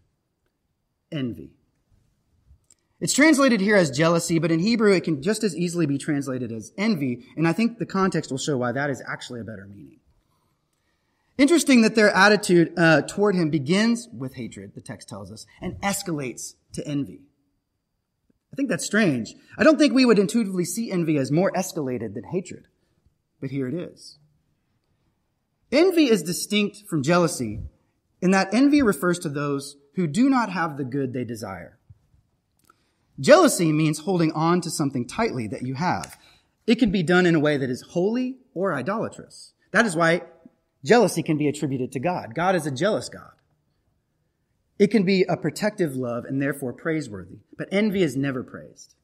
envy. 1.11 1.51
It's 3.01 3.15
translated 3.15 3.61
here 3.61 3.77
as 3.77 3.91
jealousy, 3.91 4.39
but 4.39 4.51
in 4.51 4.59
Hebrew 4.59 4.93
it 4.93 5.05
can 5.05 5.23
just 5.23 5.45
as 5.45 5.57
easily 5.57 5.87
be 5.87 5.99
translated 5.99 6.51
as 6.51 6.73
envy, 6.77 7.25
and 7.37 7.47
I 7.47 7.53
think 7.53 7.79
the 7.79 7.87
context 7.87 8.31
will 8.31 8.39
show 8.39 8.57
why 8.59 8.73
that 8.73 8.91
is 8.91 9.03
actually 9.07 9.41
a 9.41 9.45
better 9.45 9.67
meaning. 9.67 10.01
Interesting 11.39 11.83
that 11.83 11.95
their 11.95 12.11
attitude 12.11 12.73
uh, 12.77 13.03
toward 13.03 13.37
him 13.37 13.51
begins 13.51 14.09
with 14.13 14.35
hatred, 14.35 14.73
the 14.75 14.81
text 14.81 15.09
tells 15.09 15.31
us, 15.31 15.47
and 15.63 15.81
escalates 15.81 16.55
to 16.73 16.87
envy. 16.87 17.21
I 18.53 18.57
think 18.57 18.69
that's 18.69 18.85
strange. 18.85 19.35
I 19.57 19.63
don't 19.63 19.79
think 19.79 19.95
we 19.95 20.05
would 20.05 20.19
intuitively 20.19 20.65
see 20.65 20.91
envy 20.91 21.17
as 21.17 21.31
more 21.31 21.53
escalated 21.53 22.15
than 22.15 22.25
hatred, 22.25 22.67
but 23.41 23.51
here 23.51 23.69
it 23.69 23.75
is. 23.75 24.19
Envy 25.71 26.09
is 26.09 26.23
distinct 26.23 26.85
from 26.89 27.03
jealousy 27.03 27.61
in 28.21 28.31
that 28.31 28.53
envy 28.53 28.83
refers 28.83 29.19
to 29.21 29.29
those 29.29 29.77
who 29.95 30.07
do 30.07 30.29
not 30.29 30.51
have 30.51 30.77
the 30.77 30.85
good 30.85 31.13
they 31.13 31.25
desire. 31.25 31.79
Jealousy 33.21 33.73
means 33.73 34.01
holding 34.01 34.33
on 34.33 34.61
to 34.61 34.71
something 34.71 35.07
tightly 35.07 35.47
that 35.49 35.67
you 35.67 35.75
have. 35.75 36.17
It 36.67 36.77
can 36.77 36.91
be 36.91 37.03
done 37.03 37.27
in 37.27 37.35
a 37.35 37.41
way 37.41 37.57
that 37.57 37.71
is 37.71 37.83
holy 37.83 38.39
or 38.55 38.73
idolatrous. 38.73 39.53
That 39.73 39.87
is 39.87 39.97
why 39.97 40.23
jealousy 40.85 41.23
can 41.23 41.37
be 41.37 41.49
attributed 41.49 41.93
to 41.93 42.01
God. 42.01 42.35
God 42.35 42.55
is 42.55 42.67
a 42.67 42.71
jealous 42.71 43.09
God. 43.09 43.33
It 44.79 44.93
can 44.93 45.03
be 45.03 45.25
a 45.25 45.37
protective 45.37 45.97
love 45.97 46.25
and 46.25 46.41
therefore 46.41 46.73
praiseworthy, 46.73 47.39
but 47.57 47.69
envy 47.73 48.03
is 48.03 48.17
never 48.17 48.45
praised. 48.45 48.95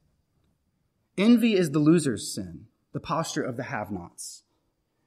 Envy 1.19 1.55
is 1.55 1.73
the 1.73 1.81
loser's 1.81 2.33
sin, 2.33 2.67
the 2.93 3.01
posture 3.01 3.43
of 3.43 3.57
the 3.57 3.65
have-nots. 3.65 4.44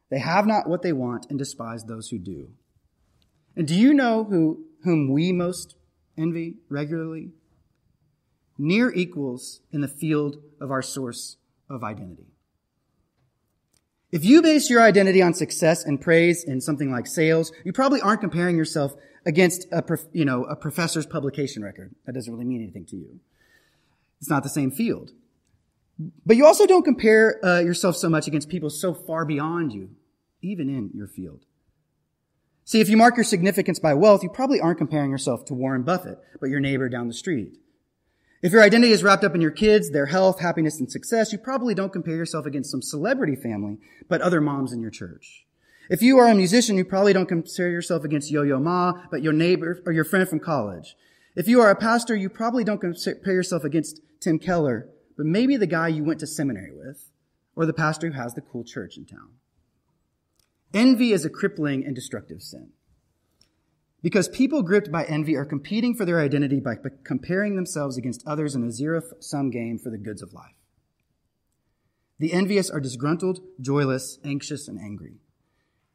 They 0.09 0.19
have 0.19 0.47
not 0.47 0.69
what 0.69 0.81
they 0.81 0.93
want 0.93 1.27
and 1.29 1.37
despise 1.37 1.83
those 1.83 2.09
who 2.09 2.17
do. 2.17 2.49
And 3.55 3.67
do 3.67 3.75
you 3.75 3.93
know 3.93 4.23
who, 4.23 4.65
whom 4.83 5.11
we 5.11 5.31
most 5.31 5.75
envy 6.17 6.57
regularly? 6.69 7.31
Near 8.57 8.91
equals 8.93 9.61
in 9.71 9.81
the 9.81 9.87
field 9.87 10.37
of 10.61 10.71
our 10.71 10.81
source 10.81 11.37
of 11.69 11.83
identity. 11.83 12.27
If 14.11 14.23
you 14.23 14.41
base 14.41 14.69
your 14.69 14.81
identity 14.81 15.21
on 15.21 15.33
success 15.33 15.83
and 15.83 15.99
praise 15.99 16.43
in 16.43 16.61
something 16.61 16.91
like 16.91 17.07
sales, 17.07 17.51
you 17.65 17.73
probably 17.73 17.99
aren't 17.99 18.21
comparing 18.21 18.55
yourself 18.55 18.93
against 19.25 19.67
a, 19.71 19.83
you 20.13 20.23
know, 20.23 20.45
a 20.45 20.55
professor's 20.55 21.05
publication 21.05 21.61
record. 21.61 21.93
That 22.05 22.13
doesn't 22.13 22.31
really 22.31 22.45
mean 22.45 22.61
anything 22.61 22.85
to 22.85 22.95
you. 22.95 23.19
It's 24.19 24.29
not 24.29 24.43
the 24.43 24.49
same 24.49 24.71
field. 24.71 25.11
But 26.25 26.37
you 26.37 26.45
also 26.45 26.65
don't 26.67 26.83
compare 26.83 27.43
uh, 27.43 27.59
yourself 27.59 27.97
so 27.97 28.09
much 28.09 28.27
against 28.27 28.49
people 28.49 28.69
so 28.69 28.93
far 28.93 29.25
beyond 29.25 29.73
you, 29.73 29.89
even 30.41 30.69
in 30.69 30.91
your 30.93 31.07
field. 31.07 31.45
See, 32.65 32.81
if 32.81 32.89
you 32.89 32.97
mark 32.97 33.15
your 33.15 33.23
significance 33.23 33.79
by 33.79 33.93
wealth, 33.93 34.23
you 34.23 34.29
probably 34.29 34.59
aren't 34.59 34.77
comparing 34.77 35.09
yourself 35.09 35.45
to 35.45 35.53
Warren 35.53 35.83
Buffett, 35.83 36.19
but 36.39 36.49
your 36.49 36.59
neighbor 36.59 36.89
down 36.89 37.07
the 37.07 37.13
street. 37.13 37.57
If 38.43 38.51
your 38.51 38.61
identity 38.61 38.91
is 38.91 39.03
wrapped 39.03 39.23
up 39.23 39.33
in 39.33 39.41
your 39.41 39.51
kids, 39.51 39.89
their 39.89 40.07
health, 40.07 40.41
happiness, 40.41 40.79
and 40.79 40.91
success, 40.91 41.31
you 41.31 41.39
probably 41.39 41.73
don't 41.73 41.93
compare 41.93 42.15
yourself 42.15 42.45
against 42.45 42.69
some 42.69 42.83
celebrity 42.83 43.35
family, 43.35 43.77
but 44.07 44.21
other 44.21 44.41
moms 44.41 44.71
in 44.71 44.81
your 44.81 44.91
church. 44.91 45.45
If 45.89 46.01
you 46.01 46.17
are 46.19 46.27
a 46.27 46.35
musician, 46.35 46.77
you 46.77 46.85
probably 46.85 47.13
don't 47.13 47.25
compare 47.25 47.69
yourself 47.71 48.03
against 48.03 48.29
Yo-Yo 48.29 48.59
Ma, 48.59 48.93
but 49.09 49.23
your 49.23 49.33
neighbor 49.33 49.81
or 49.85 49.93
your 49.93 50.03
friend 50.03 50.27
from 50.27 50.39
college. 50.39 50.95
If 51.35 51.47
you 51.47 51.61
are 51.61 51.71
a 51.71 51.75
pastor, 51.75 52.15
you 52.15 52.29
probably 52.29 52.63
don't 52.63 52.81
compare 52.81 53.33
yourself 53.33 53.63
against 53.63 54.01
Tim 54.19 54.37
Keller, 54.37 54.89
but 55.17 55.25
maybe 55.25 55.57
the 55.57 55.67
guy 55.67 55.87
you 55.87 56.03
went 56.03 56.19
to 56.19 56.27
seminary 56.27 56.71
with, 56.71 57.11
or 57.55 57.65
the 57.65 57.73
pastor 57.73 58.07
who 58.07 58.13
has 58.13 58.35
the 58.35 58.41
cool 58.41 58.63
church 58.63 58.97
in 58.97 59.05
town. 59.05 59.31
Envy 60.73 61.11
is 61.11 61.25
a 61.25 61.29
crippling 61.29 61.83
and 61.83 61.95
destructive 61.95 62.41
sin. 62.41 62.69
Because 64.03 64.29
people 64.29 64.61
gripped 64.61 64.91
by 64.91 65.03
envy 65.05 65.35
are 65.35 65.43
competing 65.43 65.95
for 65.95 66.05
their 66.05 66.19
identity 66.19 66.59
by 66.59 66.75
comparing 67.03 67.55
themselves 67.55 67.97
against 67.97 68.25
others 68.27 68.53
in 68.53 68.63
a 68.63 68.71
zero 68.71 69.01
sum 69.19 69.49
game 69.49 69.79
for 69.79 69.89
the 69.89 69.97
goods 69.97 70.21
of 70.21 70.33
life. 70.33 70.53
The 72.19 72.33
envious 72.33 72.69
are 72.69 72.79
disgruntled, 72.79 73.41
joyless, 73.59 74.19
anxious, 74.23 74.67
and 74.67 74.79
angry, 74.79 75.17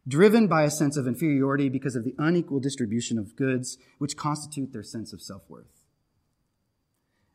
driven 0.06 0.48
by 0.48 0.64
a 0.64 0.70
sense 0.70 0.96
of 0.96 1.06
inferiority 1.06 1.68
because 1.68 1.94
of 1.94 2.04
the 2.04 2.14
unequal 2.18 2.60
distribution 2.60 3.18
of 3.18 3.36
goods 3.36 3.78
which 3.98 4.16
constitute 4.16 4.72
their 4.72 4.82
sense 4.82 5.12
of 5.12 5.22
self 5.22 5.42
worth. 5.48 5.81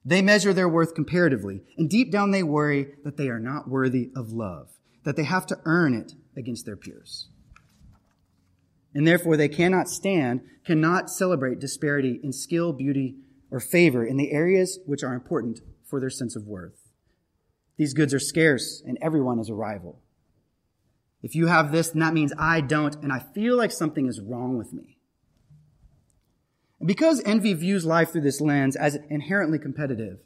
They 0.08 0.22
measure 0.22 0.54
their 0.54 0.70
worth 0.70 0.96
comparatively, 0.96 1.64
and 1.78 1.90
deep 1.90 2.12
down 2.12 2.32
they 2.32 2.44
worry 2.44 2.94
that 3.04 3.18
they 3.18 3.30
are 3.30 3.40
not 3.40 3.70
worthy 3.70 4.10
of 4.16 4.32
love, 4.32 4.70
that 5.04 5.16
they 5.16 5.26
have 5.26 5.46
to 5.48 5.60
earn 5.66 5.94
it 5.94 6.14
against 6.36 6.66
their 6.66 6.78
peers 6.78 7.28
and 8.98 9.08
therefore 9.08 9.38
they 9.38 9.48
cannot 9.48 9.88
stand, 9.88 10.42
cannot 10.66 11.08
celebrate 11.08 11.60
disparity 11.60 12.20
in 12.24 12.34
skill, 12.34 12.74
beauty, 12.74 13.16
or 13.52 13.60
favor 13.60 14.04
in 14.04 14.18
the 14.18 14.32
areas 14.32 14.80
which 14.88 15.04
are 15.04 15.14
important 15.14 15.60
for 15.86 16.00
their 16.00 16.10
sense 16.10 16.36
of 16.36 16.48
worth. 16.48 16.90
These 17.78 17.94
goods 17.94 18.12
are 18.12 18.20
scarce, 18.20 18.82
and 18.84 18.98
everyone 19.00 19.38
is 19.38 19.50
a 19.50 19.54
rival. 19.54 20.02
If 21.22 21.36
you 21.36 21.46
have 21.46 21.72
this, 21.72 21.90
then 21.90 22.00
that 22.00 22.16
means 22.16 22.34
I 22.40 22.60
don't, 22.60 22.96
and 23.04 23.13
I 23.13 23.20
feel 23.20 23.56
like 23.56 23.72
something 23.72 24.08
is 24.08 24.20
wrong 24.20 24.58
with 24.58 24.74
me. 24.74 24.97
Because 26.88 27.21
envy 27.26 27.54
views 27.54 27.86
life 27.86 28.13
through 28.13 28.21
this 28.21 28.39
lens 28.39 28.78
as 28.78 28.97
inherently 29.10 29.60
competitive, 29.60 30.19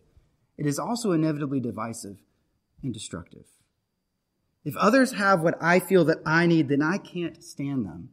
it 0.60 0.67
is 0.67 0.78
also 0.78 1.12
inevitably 1.12 1.60
divisive 1.60 2.17
and 2.84 2.93
destructive. 2.93 3.45
If 4.63 4.78
others 4.78 5.13
have 5.13 5.41
what 5.41 5.58
I 5.60 5.80
feel 5.80 6.06
that 6.06 6.19
I 6.24 6.45
need, 6.45 6.69
then 6.69 6.84
I 6.84 7.00
can't 7.00 7.43
stand 7.43 7.88
them 7.88 8.10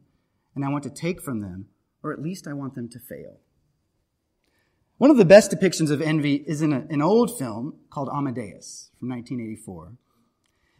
and 0.55 0.65
I 0.65 0.69
want 0.69 0.83
to 0.85 0.89
take 0.89 1.21
from 1.21 1.41
them, 1.41 1.67
or 2.01 2.11
at 2.11 2.23
least 2.23 2.47
I 2.47 2.53
want 2.53 2.73
them 2.73 2.89
to 2.89 2.97
fail. 2.97 3.37
One 4.97 5.11
of 5.11 5.17
the 5.17 5.25
best 5.25 5.51
depictions 5.51 5.91
of 5.91 6.01
envy 6.01 6.43
is 6.47 6.63
in 6.63 6.73
a, 6.73 6.87
an 6.89 7.03
old 7.03 7.37
film 7.37 7.75
called 7.91 8.09
Amadeus 8.11 8.89
from 8.99 9.09
1984. 9.09 9.91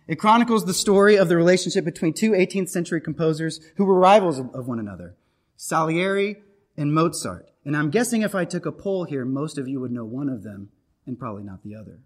It 0.07 0.15
chronicles 0.15 0.65
the 0.65 0.73
story 0.73 1.17
of 1.17 1.29
the 1.29 1.37
relationship 1.37 1.85
between 1.85 2.13
two 2.13 2.31
18th 2.31 2.69
century 2.69 2.99
composers 2.99 3.61
who 3.75 3.85
were 3.85 3.99
rivals 3.99 4.39
of, 4.39 4.49
of 4.55 4.67
one 4.67 4.79
another, 4.79 5.15
Salieri 5.55 6.37
and 6.79 6.93
Mozart. 6.93 7.51
And 7.65 7.75
I'm 7.75 7.89
guessing 7.89 8.21
if 8.21 8.33
I 8.33 8.45
took 8.45 8.65
a 8.65 8.71
poll 8.71 9.03
here, 9.03 9.25
most 9.25 9.57
of 9.57 9.67
you 9.67 9.81
would 9.81 9.91
know 9.91 10.05
one 10.05 10.29
of 10.29 10.43
them 10.43 10.69
and 11.05 11.19
probably 11.19 11.43
not 11.43 11.61
the 11.61 11.75
other. 11.75 11.99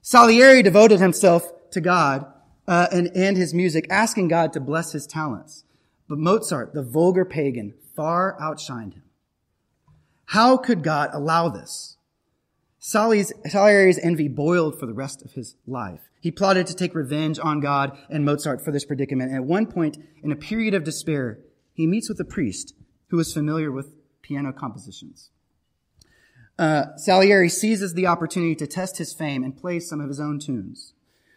Salieri 0.00 0.62
devoted 0.62 0.98
himself 0.98 1.52
to 1.72 1.80
God 1.80 2.24
uh, 2.66 2.88
and, 2.90 3.10
and 3.14 3.36
his 3.36 3.52
music, 3.52 3.86
asking 3.90 4.28
God 4.28 4.54
to 4.54 4.60
bless 4.60 4.92
his 4.92 5.06
talents. 5.06 5.64
But 6.08 6.18
Mozart, 6.18 6.72
the 6.72 6.82
vulgar 6.82 7.26
pagan, 7.26 7.74
far 7.94 8.36
outshined 8.40 8.94
him. 8.94 9.02
How 10.24 10.56
could 10.56 10.82
God 10.82 11.10
allow 11.12 11.50
this? 11.50 11.98
Salieri's 12.78 13.98
envy 13.98 14.28
boiled 14.28 14.80
for 14.80 14.86
the 14.86 14.94
rest 14.94 15.22
of 15.22 15.32
his 15.32 15.54
life. 15.66 16.00
He 16.22 16.30
plotted 16.30 16.66
to 16.68 16.74
take 16.74 16.94
revenge 16.94 17.38
on 17.38 17.60
God 17.60 17.98
and 18.08 18.24
Mozart 18.24 18.64
for 18.64 18.72
this 18.72 18.86
predicament. 18.86 19.32
And 19.32 19.40
at 19.40 19.44
one 19.44 19.66
point, 19.66 19.98
in 20.22 20.32
a 20.32 20.36
period 20.36 20.72
of 20.72 20.84
despair, 20.84 21.40
he 21.80 21.86
meets 21.86 22.10
with 22.10 22.20
a 22.20 22.24
priest 22.24 22.74
who 23.08 23.18
is 23.18 23.32
familiar 23.32 23.72
with 23.72 23.94
piano 24.20 24.52
compositions. 24.52 25.30
Uh, 26.58 26.94
Salieri 26.96 27.48
seizes 27.48 27.94
the 27.94 28.06
opportunity 28.06 28.54
to 28.54 28.66
test 28.66 28.98
his 28.98 29.14
fame 29.14 29.42
and 29.42 29.56
plays 29.56 29.88
some 29.88 29.98
of 29.98 30.08
his 30.08 30.20
own 30.20 30.38
tunes. 30.38 30.92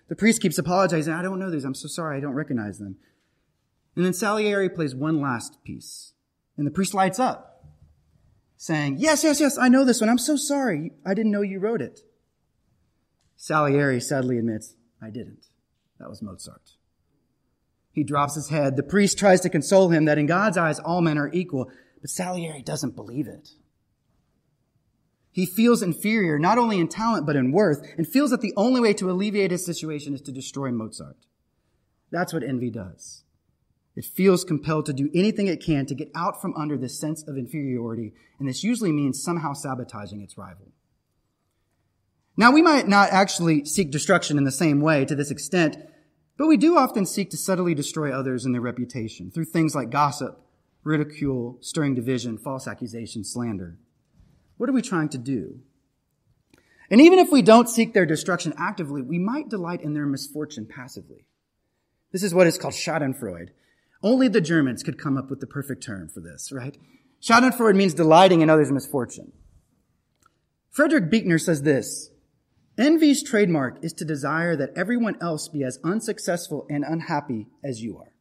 The 0.10 0.18
priest 0.18 0.42
keeps 0.42 0.58
apologizing. 0.58 1.14
I 1.14 1.22
don't 1.22 1.40
know 1.40 1.50
these. 1.50 1.64
I'm 1.64 1.74
so 1.74 1.88
sorry. 1.88 2.18
I 2.18 2.20
don't 2.20 2.34
recognize 2.34 2.78
them. 2.78 2.98
And 3.96 4.04
then 4.04 4.12
Salieri 4.12 4.68
plays 4.68 4.94
one 4.94 5.22
last 5.22 5.64
piece. 5.64 6.12
And 6.58 6.68
the 6.68 6.72
priest 6.72 6.94
lights 6.94 7.20
up, 7.20 7.64
saying, 8.58 8.98
Yes, 9.00 9.24
yes, 9.24 9.40
yes, 9.40 9.58
I 9.58 9.70
know 9.70 9.86
this 9.86 10.02
one. 10.02 10.10
I'm 10.10 10.18
so 10.18 10.36
sorry. 10.36 10.92
I 11.06 11.14
didn't 11.14 11.32
know 11.32 11.42
you 11.42 11.60
wrote 11.60 11.82
it. 11.82 12.02
Salieri 13.38 14.02
sadly 14.02 14.38
admits, 14.38 14.76
I 15.02 15.10
didn't. 15.10 15.48
That 16.00 16.10
was 16.10 16.22
Mozart. 16.22 16.74
He 17.94 18.04
drops 18.04 18.36
his 18.36 18.50
head. 18.50 18.76
The 18.76 18.84
priest 18.84 19.18
tries 19.18 19.40
to 19.42 19.50
console 19.50 19.90
him 19.90 20.06
that 20.06 20.18
in 20.18 20.26
God's 20.26 20.58
eyes 20.58 20.80
all 20.80 21.02
men 21.02 21.18
are 21.18 21.32
equal, 21.32 21.70
but 22.02 22.10
Salieri 22.10 22.64
doesn't 22.64 22.96
believe 22.96 23.28
it. 23.28 23.52
He 25.32 25.46
feels 25.46 25.82
inferior, 25.82 26.38
not 26.38 26.58
only 26.58 26.80
in 26.80 26.88
talent, 26.88 27.26
but 27.26 27.36
in 27.36 27.52
worth, 27.52 27.88
and 27.98 28.08
feels 28.08 28.32
that 28.32 28.42
the 28.42 28.54
only 28.58 28.82
way 28.82 28.94
to 28.94 29.10
alleviate 29.10 29.52
his 29.52 29.66
situation 29.66 30.14
is 30.14 30.22
to 30.22 30.32
destroy 30.32 30.72
Mozart. 30.72 31.18
That's 32.12 32.34
what 32.34 32.44
envy 32.44 32.70
does. 32.70 33.24
It 33.96 34.06
feels 34.06 34.44
compelled 34.44 34.88
to 34.88 34.94
do 34.94 35.10
anything 35.14 35.48
it 35.48 35.64
can 35.64 35.86
to 35.86 35.96
get 35.96 36.12
out 36.16 36.42
from 36.42 36.56
under 36.56 36.78
this 36.78 37.00
sense 37.00 37.24
of 37.28 37.38
inferiority, 37.38 38.14
and 38.40 38.48
this 38.48 38.64
usually 38.64 38.92
means 38.92 39.24
somehow 39.24 39.54
sabotaging 39.54 40.22
its 40.22 40.38
rival. 40.38 40.72
Now, 42.36 42.52
we 42.52 42.64
might 42.64 42.88
not 42.88 43.12
actually 43.12 43.66
seek 43.66 43.92
destruction 43.92 44.40
in 44.40 44.44
the 44.44 44.52
same 44.52 44.82
way 44.82 45.06
to 45.06 45.16
this 45.16 45.30
extent, 45.30 45.78
but 46.38 46.48
we 46.48 46.58
do 46.58 46.78
often 46.78 47.06
seek 47.06 47.30
to 47.32 47.38
subtly 47.38 47.76
destroy 47.76 48.12
others 48.12 48.46
and 48.46 48.54
their 48.54 48.62
reputation 48.62 49.32
through 49.32 49.46
things 49.46 49.76
like 49.76 49.90
gossip, 49.90 50.40
ridicule, 50.84 51.58
stirring 51.62 51.96
division, 51.96 52.38
false 52.38 52.68
accusation, 52.68 53.24
slander. 53.24 53.78
What 54.58 54.70
are 54.70 54.74
we 54.74 54.82
trying 54.82 55.10
to 55.10 55.18
do? 55.18 55.60
And 56.90 57.02
even 57.02 57.20
if 57.20 57.32
we 57.32 57.42
don't 57.42 57.70
seek 57.70 57.94
their 57.94 58.06
destruction 58.06 58.54
actively, 58.58 59.02
we 59.02 59.18
might 59.18 59.50
delight 59.50 59.82
in 59.82 59.94
their 59.94 60.06
misfortune 60.06 60.66
passively. 60.66 61.26
This 62.12 62.24
is 62.24 62.34
what 62.34 62.48
is 62.48 62.58
called 62.58 62.74
Schadenfreude. 62.74 63.50
Only 64.04 64.28
the 64.28 64.42
Germans 64.42 64.84
could 64.84 65.00
come 65.00 65.18
up 65.18 65.30
with 65.30 65.40
the 65.40 65.48
perfect 65.48 65.82
term 65.82 66.10
for 66.10 66.20
this, 66.20 66.52
right? 66.52 66.78
Schadenfreude 67.22 67.76
means 67.76 67.94
delighting 67.94 68.42
in 68.42 68.50
others' 68.50 68.72
misfortune. 68.72 69.32
Frederick 70.70 71.10
Buechner 71.10 71.40
says 71.40 71.62
this, 71.62 72.10
Envy's 72.78 73.22
trademark 73.22 73.84
is 73.84 73.94
to 73.94 74.06
desire 74.06 74.56
that 74.56 74.72
everyone 74.76 75.16
else 75.22 75.48
be 75.48 75.64
as 75.64 75.80
unsuccessful 75.84 76.66
and 76.70 76.84
unhappy 76.84 77.48
as 77.64 77.82
you 77.82 77.98
are. 77.98 78.14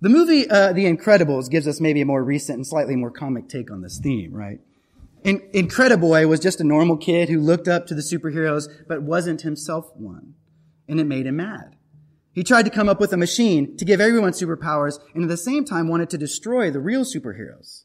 The 0.00 0.08
movie 0.08 0.48
uh, 0.48 0.72
The 0.72 0.86
Incredibles 0.86 1.50
gives 1.50 1.68
us 1.68 1.80
maybe 1.80 2.00
a 2.00 2.06
more 2.06 2.24
recent 2.24 2.56
and 2.56 2.66
slightly 2.66 2.96
more 2.96 3.10
comic 3.10 3.48
take 3.48 3.70
on 3.70 3.82
this 3.82 4.00
theme, 4.02 4.32
right? 4.32 4.60
In- 5.22 5.48
Incrediboy 5.52 6.26
was 6.26 6.40
just 6.40 6.60
a 6.60 6.64
normal 6.64 6.96
kid 6.96 7.28
who 7.28 7.38
looked 7.38 7.68
up 7.68 7.86
to 7.86 7.94
the 7.94 8.00
superheroes 8.00 8.68
but 8.88 9.02
wasn't 9.02 9.42
himself 9.42 9.94
one, 9.94 10.34
and 10.88 10.98
it 10.98 11.04
made 11.04 11.26
him 11.26 11.36
mad. 11.36 11.76
He 12.32 12.42
tried 12.42 12.64
to 12.64 12.70
come 12.70 12.88
up 12.88 12.98
with 12.98 13.12
a 13.12 13.18
machine 13.18 13.76
to 13.76 13.84
give 13.84 14.00
everyone 14.00 14.32
superpowers 14.32 14.98
and 15.14 15.22
at 15.22 15.28
the 15.28 15.36
same 15.36 15.64
time 15.64 15.88
wanted 15.88 16.10
to 16.10 16.18
destroy 16.18 16.70
the 16.70 16.80
real 16.80 17.04
superheroes, 17.04 17.84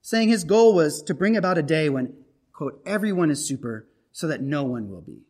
saying 0.00 0.28
his 0.28 0.44
goal 0.44 0.74
was 0.74 1.02
to 1.02 1.14
bring 1.14 1.36
about 1.36 1.58
a 1.58 1.62
day 1.62 1.88
when 1.88 2.14
quote, 2.52 2.80
everyone 2.86 3.30
is 3.30 3.46
super 3.46 3.88
so 4.12 4.26
that 4.28 4.42
no 4.42 4.62
one 4.62 4.88
will 4.90 5.00
be. 5.00 5.22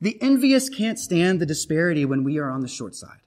The 0.00 0.20
envious 0.20 0.68
can't 0.68 0.98
stand 0.98 1.40
the 1.40 1.46
disparity 1.46 2.04
when 2.04 2.24
we 2.24 2.38
are 2.38 2.50
on 2.50 2.60
the 2.60 2.68
short 2.68 2.94
side. 2.94 3.20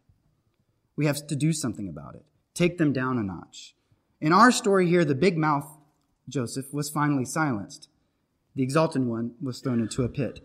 We 0.96 1.06
have 1.06 1.26
to 1.28 1.36
do 1.36 1.54
something 1.54 1.90
about 1.90 2.16
it. 2.16 2.26
Take 2.54 2.78
them 2.78 2.94
down 2.94 3.18
a 3.18 3.24
notch. 3.24 3.76
In 4.22 4.32
our 4.32 4.52
story 4.52 4.88
here, 4.88 5.06
the 5.06 5.16
big 5.16 5.38
mouth 5.38 5.68
Joseph 6.28 6.74
was 6.74 6.90
finally 6.90 7.26
silenced. 7.26 7.90
The 8.56 8.64
exalted 8.64 9.06
one 9.06 9.36
was 9.42 9.60
thrown 9.60 9.82
into 9.82 10.04
a 10.04 10.10
pit. 10.10 10.40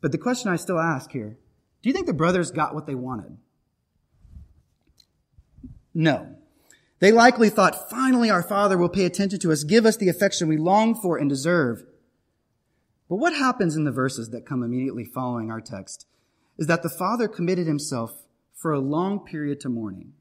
But 0.00 0.12
the 0.12 0.18
question 0.18 0.50
I 0.50 0.56
still 0.56 0.78
ask 0.78 1.10
here, 1.10 1.38
do 1.82 1.88
you 1.88 1.92
think 1.92 2.06
the 2.06 2.12
brothers 2.12 2.50
got 2.50 2.74
what 2.74 2.86
they 2.86 2.94
wanted? 2.94 3.38
No. 5.94 6.36
They 7.00 7.12
likely 7.12 7.50
thought, 7.50 7.90
finally 7.90 8.30
our 8.30 8.42
father 8.42 8.78
will 8.78 8.88
pay 8.88 9.04
attention 9.04 9.38
to 9.40 9.52
us, 9.52 9.64
give 9.64 9.86
us 9.86 9.96
the 9.96 10.08
affection 10.08 10.48
we 10.48 10.56
long 10.56 10.94
for 10.94 11.16
and 11.16 11.28
deserve. 11.28 11.84
But 13.08 13.16
what 13.16 13.34
happens 13.34 13.76
in 13.76 13.84
the 13.84 13.92
verses 13.92 14.30
that 14.30 14.46
come 14.46 14.62
immediately 14.62 15.04
following 15.04 15.50
our 15.50 15.60
text 15.60 16.06
is 16.58 16.66
that 16.66 16.82
the 16.82 16.88
father 16.88 17.28
committed 17.28 17.66
himself 17.66 18.24
for 18.54 18.72
a 18.72 18.80
long 18.80 19.20
period 19.20 19.60
to 19.60 19.68
mourning. 19.68 20.12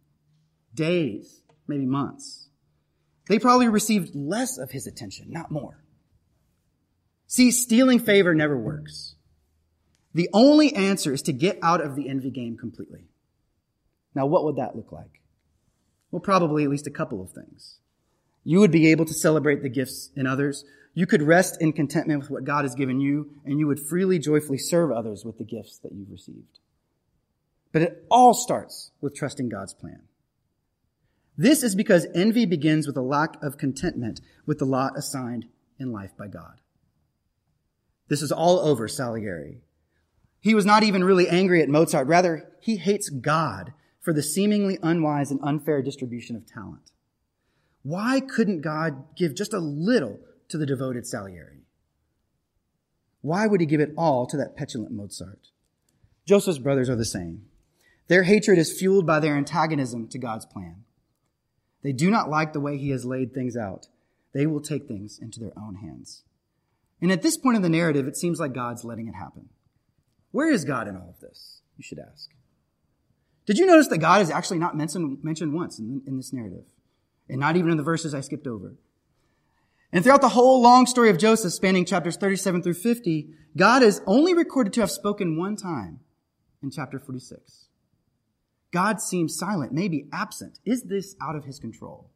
Days, 0.74 1.42
maybe 1.68 1.86
months. 1.86 2.50
They 3.28 3.40
probably 3.40 3.70
received 3.70 4.16
less 4.16 4.58
of 4.58 4.72
his 4.72 4.88
attention, 4.88 5.28
not 5.30 5.52
more. 5.52 5.84
See, 7.28 7.52
stealing 7.52 8.00
favor 8.00 8.36
never 8.36 8.58
works. 8.58 9.16
The 10.14 10.30
only 10.34 10.76
answer 10.76 11.14
is 11.14 11.22
to 11.24 11.34
get 11.34 11.58
out 11.64 11.82
of 11.82 11.96
the 11.96 12.10
envy 12.10 12.30
game 12.30 12.58
completely. 12.58 13.08
Now, 14.14 14.26
what 14.26 14.44
would 14.44 14.58
that 14.58 14.76
look 14.76 14.92
like? 14.92 15.22
Well, 16.12 16.20
probably 16.20 16.64
at 16.64 16.70
least 16.70 16.86
a 16.86 16.92
couple 16.92 17.22
of 17.22 17.32
things. 17.32 17.80
You 18.44 18.60
would 18.60 18.72
be 18.72 18.92
able 18.92 19.06
to 19.06 19.14
celebrate 19.14 19.64
the 19.64 19.70
gifts 19.70 20.12
in 20.16 20.28
others. 20.28 20.66
You 20.94 21.08
could 21.08 21.24
rest 21.24 21.60
in 21.60 21.74
contentment 21.74 22.22
with 22.22 22.30
what 22.30 22.44
God 22.44 22.66
has 22.66 22.76
given 22.76 23.00
you, 23.00 23.32
and 23.46 23.60
you 23.60 23.68
would 23.68 23.80
freely, 23.80 24.20
joyfully 24.20 24.60
serve 24.60 24.92
others 24.92 25.26
with 25.26 25.38
the 25.38 25.44
gifts 25.44 25.80
that 25.80 25.92
you've 25.92 26.12
received. 26.12 26.60
But 27.72 27.82
it 27.82 28.06
all 28.12 28.34
starts 28.36 28.92
with 29.02 29.16
trusting 29.16 29.50
God's 29.50 29.74
plan. 29.74 30.04
This 31.36 31.64
is 31.64 31.74
because 31.74 32.06
envy 32.14 32.46
begins 32.46 32.86
with 32.86 32.96
a 32.96 33.02
lack 33.02 33.42
of 33.42 33.58
contentment 33.58 34.22
with 34.46 34.60
the 34.60 34.66
lot 34.66 34.96
assigned 34.96 35.46
in 35.80 35.92
life 35.92 36.12
by 36.16 36.28
God. 36.28 36.62
This 38.08 38.22
is 38.22 38.32
all 38.32 38.60
over 38.60 38.88
Salieri. 38.88 39.62
He 40.40 40.54
was 40.54 40.66
not 40.66 40.84
even 40.84 41.04
really 41.04 41.28
angry 41.28 41.64
at 41.64 41.70
Mozart. 41.70 42.08
Rather, 42.08 42.52
he 42.60 42.78
hates 42.78 43.10
God 43.10 43.74
for 44.00 44.14
the 44.14 44.22
seemingly 44.22 44.78
unwise 44.84 45.32
and 45.32 45.40
unfair 45.42 45.82
distribution 45.82 46.36
of 46.36 46.46
talent. 46.46 46.92
Why 47.82 48.20
couldn't 48.20 48.62
God 48.62 49.16
give 49.16 49.34
just 49.34 49.54
a 49.54 49.60
little 49.60 50.20
to 50.54 50.58
the 50.60 50.68
devoted 50.68 51.08
Salieri? 51.08 51.64
Why 53.22 53.48
would 53.48 53.60
he 53.60 53.66
give 53.66 53.82
it 53.82 53.92
all 53.98 54.28
to 54.28 54.38
that 54.38 54.56
petulant 54.56 54.92
Mozart? 54.92 55.48
Joseph's 56.28 56.60
brothers 56.60 56.92
are 56.92 56.96
the 56.96 57.06
same. 57.06 57.46
Their 58.08 58.22
hatred 58.22 58.60
is 58.60 58.78
fueled 58.78 59.08
by 59.08 59.20
their 59.20 59.36
antagonism 59.36 60.08
to 60.10 60.20
God's 60.20 60.46
plan. 60.46 60.84
They 61.82 61.92
do 61.92 62.12
not 62.12 62.30
like 62.30 62.54
the 62.54 62.60
way 62.60 62.78
he 62.78 62.92
has 62.92 63.04
laid 63.04 63.34
things 63.34 63.58
out. 63.58 63.88
They 64.32 64.46
will 64.46 64.62
take 64.62 64.88
things 64.88 65.18
into 65.20 65.40
their 65.40 65.58
own 65.58 65.78
hands. 65.78 66.22
And 67.02 67.12
at 67.12 67.24
this 67.24 67.36
point 67.36 67.56
in 67.56 67.64
the 67.64 67.68
narrative, 67.68 68.08
it 68.08 68.16
seems 68.16 68.40
like 68.40 68.54
God's 68.54 68.86
letting 68.86 69.08
it 69.08 69.16
happen. 69.16 69.50
Where 70.30 70.52
is 70.52 70.66
God 70.66 70.88
in 70.88 70.96
all 70.96 71.10
of 71.10 71.20
this? 71.20 71.62
You 71.78 71.84
should 71.84 71.98
ask. 71.98 72.30
Did 73.48 73.58
you 73.58 73.66
notice 73.66 73.88
that 73.88 73.98
God 73.98 74.22
is 74.22 74.30
actually 74.30 74.60
not 74.60 74.78
mentioned, 74.78 75.24
mentioned 75.24 75.56
once 75.56 75.80
in, 75.80 76.04
in 76.06 76.16
this 76.16 76.32
narrative? 76.32 76.66
And 77.28 77.40
not 77.40 77.56
even 77.56 77.72
in 77.72 77.78
the 77.78 77.84
verses 77.84 78.14
I 78.14 78.22
skipped 78.22 78.46
over. 78.46 78.76
And 79.94 80.04
throughout 80.04 80.22
the 80.22 80.30
whole 80.30 80.60
long 80.60 80.88
story 80.88 81.12
of 81.12 81.20
Joseph, 81.20 81.54
spanning 81.54 81.86
chapters 81.86 82.18
37 82.18 82.64
through 82.64 82.74
50, 82.74 83.30
God 83.56 83.84
is 83.84 84.02
only 84.08 84.34
recorded 84.34 84.74
to 84.74 84.82
have 84.82 84.90
spoken 84.90 85.38
one 85.38 85.56
time 85.56 86.00
in 86.64 86.72
chapter 86.72 86.98
46. 86.98 87.68
God 88.72 89.00
seems 89.00 89.38
silent, 89.38 89.72
maybe 89.72 90.08
absent. 90.12 90.58
Is 90.66 90.82
this 90.84 91.16
out 91.22 91.36
of 91.36 91.46
his 91.46 91.60
control? 91.60 92.10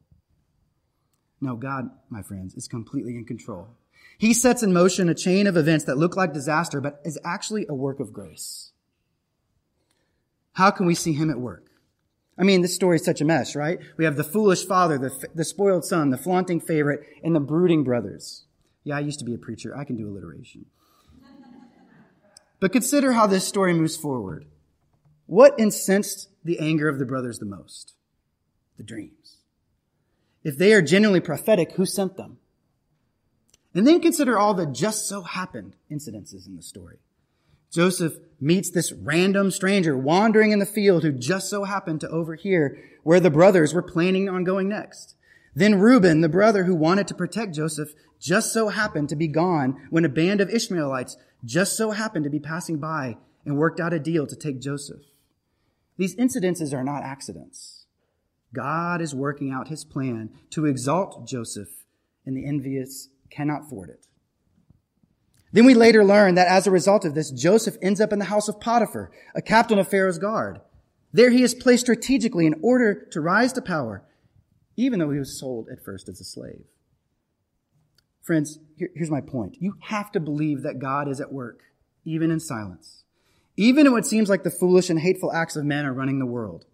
No, 1.39 1.55
God, 1.55 1.91
my 2.09 2.23
friends, 2.23 2.55
is 2.55 2.67
completely 2.67 3.15
in 3.15 3.25
control. 3.25 3.67
He 4.17 4.33
sets 4.33 4.63
in 4.63 4.73
motion 4.73 5.07
a 5.07 5.13
chain 5.13 5.45
of 5.45 5.55
events 5.55 5.85
that 5.85 5.99
look 5.99 6.17
like 6.17 6.33
disaster, 6.33 6.81
but 6.81 6.99
is 7.05 7.19
actually 7.23 7.67
a 7.69 7.75
work 7.75 7.99
of 7.99 8.11
grace. 8.11 8.71
How 10.53 10.71
can 10.71 10.87
we 10.87 10.95
see 10.95 11.13
him 11.13 11.29
at 11.29 11.39
work? 11.39 11.66
I 12.37 12.43
mean, 12.43 12.61
this 12.61 12.75
story 12.75 12.97
is 12.97 13.05
such 13.05 13.21
a 13.21 13.25
mess, 13.25 13.55
right? 13.55 13.79
We 13.97 14.05
have 14.05 14.15
the 14.15 14.23
foolish 14.23 14.65
father, 14.65 14.97
the, 14.97 15.27
the 15.33 15.43
spoiled 15.43 15.85
son, 15.85 16.11
the 16.11 16.17
flaunting 16.17 16.59
favorite, 16.59 17.01
and 17.23 17.35
the 17.35 17.39
brooding 17.39 17.83
brothers. 17.83 18.45
Yeah, 18.83 18.97
I 18.97 18.99
used 18.99 19.19
to 19.19 19.25
be 19.25 19.33
a 19.33 19.39
preacher. 19.39 19.75
I 19.75 19.83
can 19.83 19.97
do 19.97 20.07
alliteration. 20.07 20.65
But 22.59 22.71
consider 22.71 23.11
how 23.11 23.27
this 23.27 23.47
story 23.47 23.73
moves 23.73 23.95
forward. 23.95 24.45
What 25.25 25.59
incensed 25.59 26.29
the 26.43 26.59
anger 26.59 26.87
of 26.87 26.99
the 26.99 27.05
brothers 27.05 27.39
the 27.39 27.45
most? 27.45 27.93
The 28.77 28.83
dreams. 28.83 29.37
If 30.43 30.57
they 30.57 30.73
are 30.73 30.81
genuinely 30.81 31.19
prophetic, 31.19 31.73
who 31.73 31.85
sent 31.85 32.17
them? 32.17 32.37
And 33.73 33.85
then 33.85 33.99
consider 33.99 34.37
all 34.37 34.53
the 34.53 34.65
just 34.65 35.07
so 35.07 35.21
happened 35.21 35.75
incidences 35.91 36.47
in 36.47 36.55
the 36.55 36.61
story. 36.61 36.97
Joseph 37.71 38.17
meets 38.39 38.69
this 38.69 38.91
random 38.91 39.51
stranger 39.51 39.97
wandering 39.97 40.51
in 40.51 40.59
the 40.59 40.65
field 40.65 41.03
who 41.03 41.11
just 41.11 41.49
so 41.49 41.63
happened 41.63 42.01
to 42.01 42.09
overhear 42.09 42.77
where 43.03 43.19
the 43.19 43.29
brothers 43.29 43.73
were 43.73 43.81
planning 43.81 44.29
on 44.29 44.43
going 44.43 44.69
next. 44.69 45.15
Then 45.55 45.79
Reuben, 45.79 46.21
the 46.21 46.29
brother 46.29 46.65
who 46.65 46.75
wanted 46.75 47.07
to 47.07 47.15
protect 47.15 47.55
Joseph, 47.55 47.93
just 48.19 48.53
so 48.53 48.69
happened 48.69 49.09
to 49.09 49.15
be 49.15 49.27
gone 49.27 49.87
when 49.89 50.05
a 50.05 50.09
band 50.09 50.41
of 50.41 50.49
Ishmaelites 50.49 51.17
just 51.43 51.75
so 51.75 51.91
happened 51.91 52.25
to 52.25 52.29
be 52.29 52.39
passing 52.39 52.77
by 52.77 53.17
and 53.45 53.57
worked 53.57 53.79
out 53.79 53.93
a 53.93 53.99
deal 53.99 54.27
to 54.27 54.35
take 54.35 54.59
Joseph. 54.59 55.01
These 55.97 56.15
incidences 56.15 56.73
are 56.73 56.83
not 56.83 57.03
accidents. 57.03 57.85
God 58.53 59.01
is 59.01 59.15
working 59.15 59.51
out 59.51 59.67
his 59.67 59.83
plan 59.83 60.29
to 60.51 60.65
exalt 60.65 61.27
Joseph, 61.27 61.69
and 62.25 62.35
the 62.35 62.45
envious 62.45 63.09
cannot 63.29 63.69
thwart 63.69 63.89
it. 63.89 64.06
Then 65.51 65.65
we 65.65 65.73
later 65.73 66.03
learn 66.03 66.35
that 66.35 66.47
as 66.47 66.67
a 66.67 66.71
result 66.71 67.05
of 67.05 67.15
this, 67.15 67.31
Joseph 67.31 67.77
ends 67.81 68.01
up 68.01 68.11
in 68.11 68.19
the 68.19 68.25
house 68.25 68.47
of 68.47 68.59
Potiphar, 68.59 69.11
a 69.33 69.41
captain 69.41 69.79
of 69.79 69.87
Pharaoh's 69.87 70.17
guard. 70.17 70.59
There 71.13 71.29
he 71.29 71.41
is 71.41 71.55
placed 71.55 71.85
strategically 71.85 72.45
in 72.45 72.59
order 72.61 72.93
to 73.11 73.21
rise 73.21 73.53
to 73.53 73.61
power, 73.61 74.03
even 74.75 74.99
though 74.99 75.11
he 75.11 75.19
was 75.19 75.39
sold 75.39 75.69
at 75.69 75.83
first 75.83 76.09
as 76.09 76.19
a 76.19 76.25
slave. 76.25 76.65
Friends, 78.21 78.59
here, 78.75 78.89
here's 78.93 79.09
my 79.09 79.21
point. 79.21 79.55
You 79.59 79.75
have 79.83 80.11
to 80.11 80.19
believe 80.19 80.63
that 80.63 80.79
God 80.79 81.07
is 81.07 81.21
at 81.21 81.31
work, 81.31 81.61
even 82.03 82.29
in 82.29 82.41
silence 82.41 83.05
even 83.57 83.87
in 83.87 83.91
what 83.91 84.05
seems 84.05 84.29
like 84.29 84.43
the 84.43 84.51
foolish 84.51 84.89
and 84.89 84.99
hateful 84.99 85.33
acts 85.33 85.55
of 85.55 85.65
men 85.65 85.85
are 85.85 85.93
running 85.93 86.19
the 86.19 86.25
world. 86.25 86.65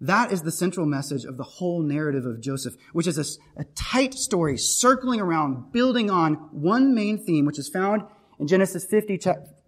That 0.00 0.30
is 0.30 0.42
the 0.42 0.52
central 0.52 0.84
message 0.84 1.24
of 1.24 1.36
the 1.36 1.44
whole 1.44 1.82
narrative 1.82 2.26
of 2.26 2.40
Joseph, 2.40 2.74
which 2.92 3.06
is 3.06 3.18
a, 3.18 3.60
a, 3.60 3.64
tight 3.74 4.12
story 4.12 4.58
circling 4.58 5.20
around, 5.20 5.72
building 5.72 6.10
on 6.10 6.34
one 6.52 6.94
main 6.94 7.24
theme, 7.24 7.46
which 7.46 7.58
is 7.58 7.68
found 7.68 8.02
in 8.38 8.46
Genesis 8.46 8.84
50, 8.84 9.18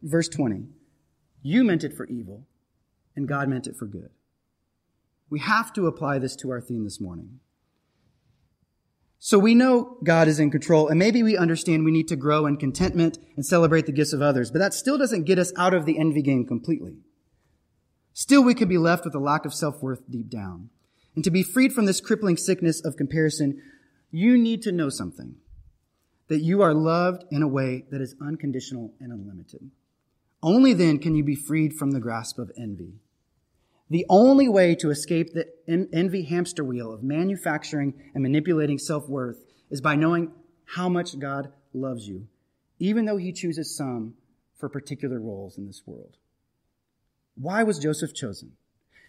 verse 0.03 0.29
20. 0.29 0.65
You 1.43 1.65
meant 1.65 1.83
it 1.83 1.95
for 1.95 2.07
evil, 2.07 2.47
and 3.17 3.27
God 3.27 3.49
meant 3.49 3.67
it 3.67 3.77
for 3.77 3.87
good. 3.87 4.11
We 5.31 5.41
have 5.41 5.73
to 5.75 5.87
apply 5.87 6.19
this 6.19 6.37
to 6.37 6.51
our 6.51 6.61
theme 6.61 6.85
this 6.85 7.01
morning. 7.01 7.41
So 9.19 9.39
we 9.39 9.55
know 9.55 9.97
God 10.05 10.29
is 10.29 10.39
in 10.39 10.51
control, 10.51 10.89
and 10.89 10.99
maybe 10.99 11.23
we 11.23 11.37
understand 11.39 11.85
we 11.85 11.91
need 11.91 12.09
to 12.09 12.17
grow 12.17 12.47
in 12.47 12.57
contentment 12.59 13.19
and 13.35 13.45
celebrate 13.45 13.87
the 13.87 13.93
gifts 13.93 14.13
of 14.13 14.23
others, 14.23 14.51
but 14.51 14.59
that 14.59 14.75
still 14.75 14.99
doesn't 14.99 15.25
get 15.25 15.39
us 15.39 15.53
out 15.57 15.75
of 15.75 15.87
the 15.87 15.99
envy 15.99 16.23
game 16.23 16.47
completely. 16.47 16.99
Still, 18.19 18.43
we 18.43 18.55
could 18.55 18.69
be 18.69 18.79
left 18.79 19.05
with 19.05 19.15
a 19.15 19.21
lack 19.21 19.45
of 19.45 19.55
self-worth 19.55 20.11
deep 20.11 20.29
down. 20.29 20.71
And 21.15 21.23
to 21.23 21.31
be 21.31 21.45
freed 21.45 21.73
from 21.73 21.87
this 21.87 22.01
crippling 22.01 22.37
sickness 22.37 22.85
of 22.85 22.97
comparison, 22.97 23.63
you 24.11 24.37
need 24.37 24.61
to 24.63 24.73
know 24.73 24.89
something. 24.89 25.37
That 26.27 26.41
you 26.41 26.61
are 26.61 26.75
loved 26.75 27.23
in 27.31 27.45
a 27.45 27.47
way 27.47 27.85
that 27.93 28.01
is 28.01 28.17
unconditional 28.21 28.93
and 28.99 29.13
unlimited. 29.13 29.71
Only 30.43 30.73
then 30.73 30.99
can 30.99 31.15
you 31.15 31.23
be 31.23 31.37
freed 31.37 31.75
from 31.75 31.93
the 31.93 32.01
grasp 32.01 32.41
of 32.41 32.51
envy. 32.59 32.95
The 33.89 34.05
only 34.09 34.49
way 34.49 34.75
to 34.75 34.91
escape 34.91 35.29
the 35.33 35.47
envy 35.69 36.25
hamster 36.25 36.65
wheel 36.65 36.93
of 36.93 37.05
manufacturing 37.05 37.95
and 38.15 38.23
manipulating 38.25 38.79
self-worth 38.79 39.45
is 39.71 39.81
by 39.81 39.95
knowing 39.95 40.33
how 40.65 40.89
much 40.89 41.21
God 41.21 41.53
loves 41.73 42.09
you, 42.09 42.27
even 42.81 43.05
though 43.05 43.17
he 43.17 43.31
chooses 43.31 43.77
some 43.77 44.15
for 44.57 44.69
particular 44.69 45.21
roles 45.21 45.57
in 45.57 45.69
this 45.69 45.83
world. 45.87 46.17
Why 47.41 47.63
was 47.63 47.79
Joseph 47.79 48.15
chosen? 48.15 48.53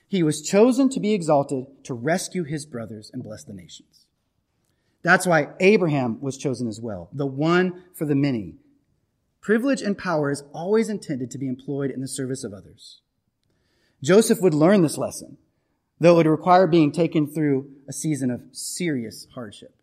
He 0.08 0.24
was 0.24 0.42
chosen 0.42 0.90
to 0.90 1.00
be 1.00 1.14
exalted 1.14 1.66
to 1.84 1.94
rescue 1.94 2.44
his 2.44 2.66
brothers 2.66 3.10
and 3.14 3.24
bless 3.24 3.44
the 3.44 3.54
nations. 3.54 4.06
That's 5.02 5.26
why 5.26 5.50
Abraham 5.60 6.20
was 6.22 6.38
chosen 6.38 6.68
as 6.68 6.82
well, 6.82 7.10
the 7.14 7.26
one 7.26 7.84
for 7.94 8.06
the 8.06 8.16
many. 8.16 8.56
Privilege 9.42 9.82
and 9.82 9.98
power 9.98 10.30
is 10.30 10.44
always 10.54 10.90
intended 10.90 11.32
to 11.32 11.38
be 11.38 11.48
employed 11.48 11.92
in 11.92 12.02
the 12.02 12.08
service 12.08 12.44
of 12.44 12.54
others. 12.54 13.02
Joseph 14.04 14.42
would 14.42 14.54
learn 14.54 14.82
this 14.82 14.98
lesson, 14.98 15.38
though 16.00 16.14
it 16.14 16.18
would 16.18 16.28
require 16.28 16.68
being 16.68 16.92
taken 16.92 17.28
through 17.28 17.70
a 17.88 17.94
season 17.94 18.30
of 18.30 18.42
serious 18.52 19.28
hardship. 19.34 19.76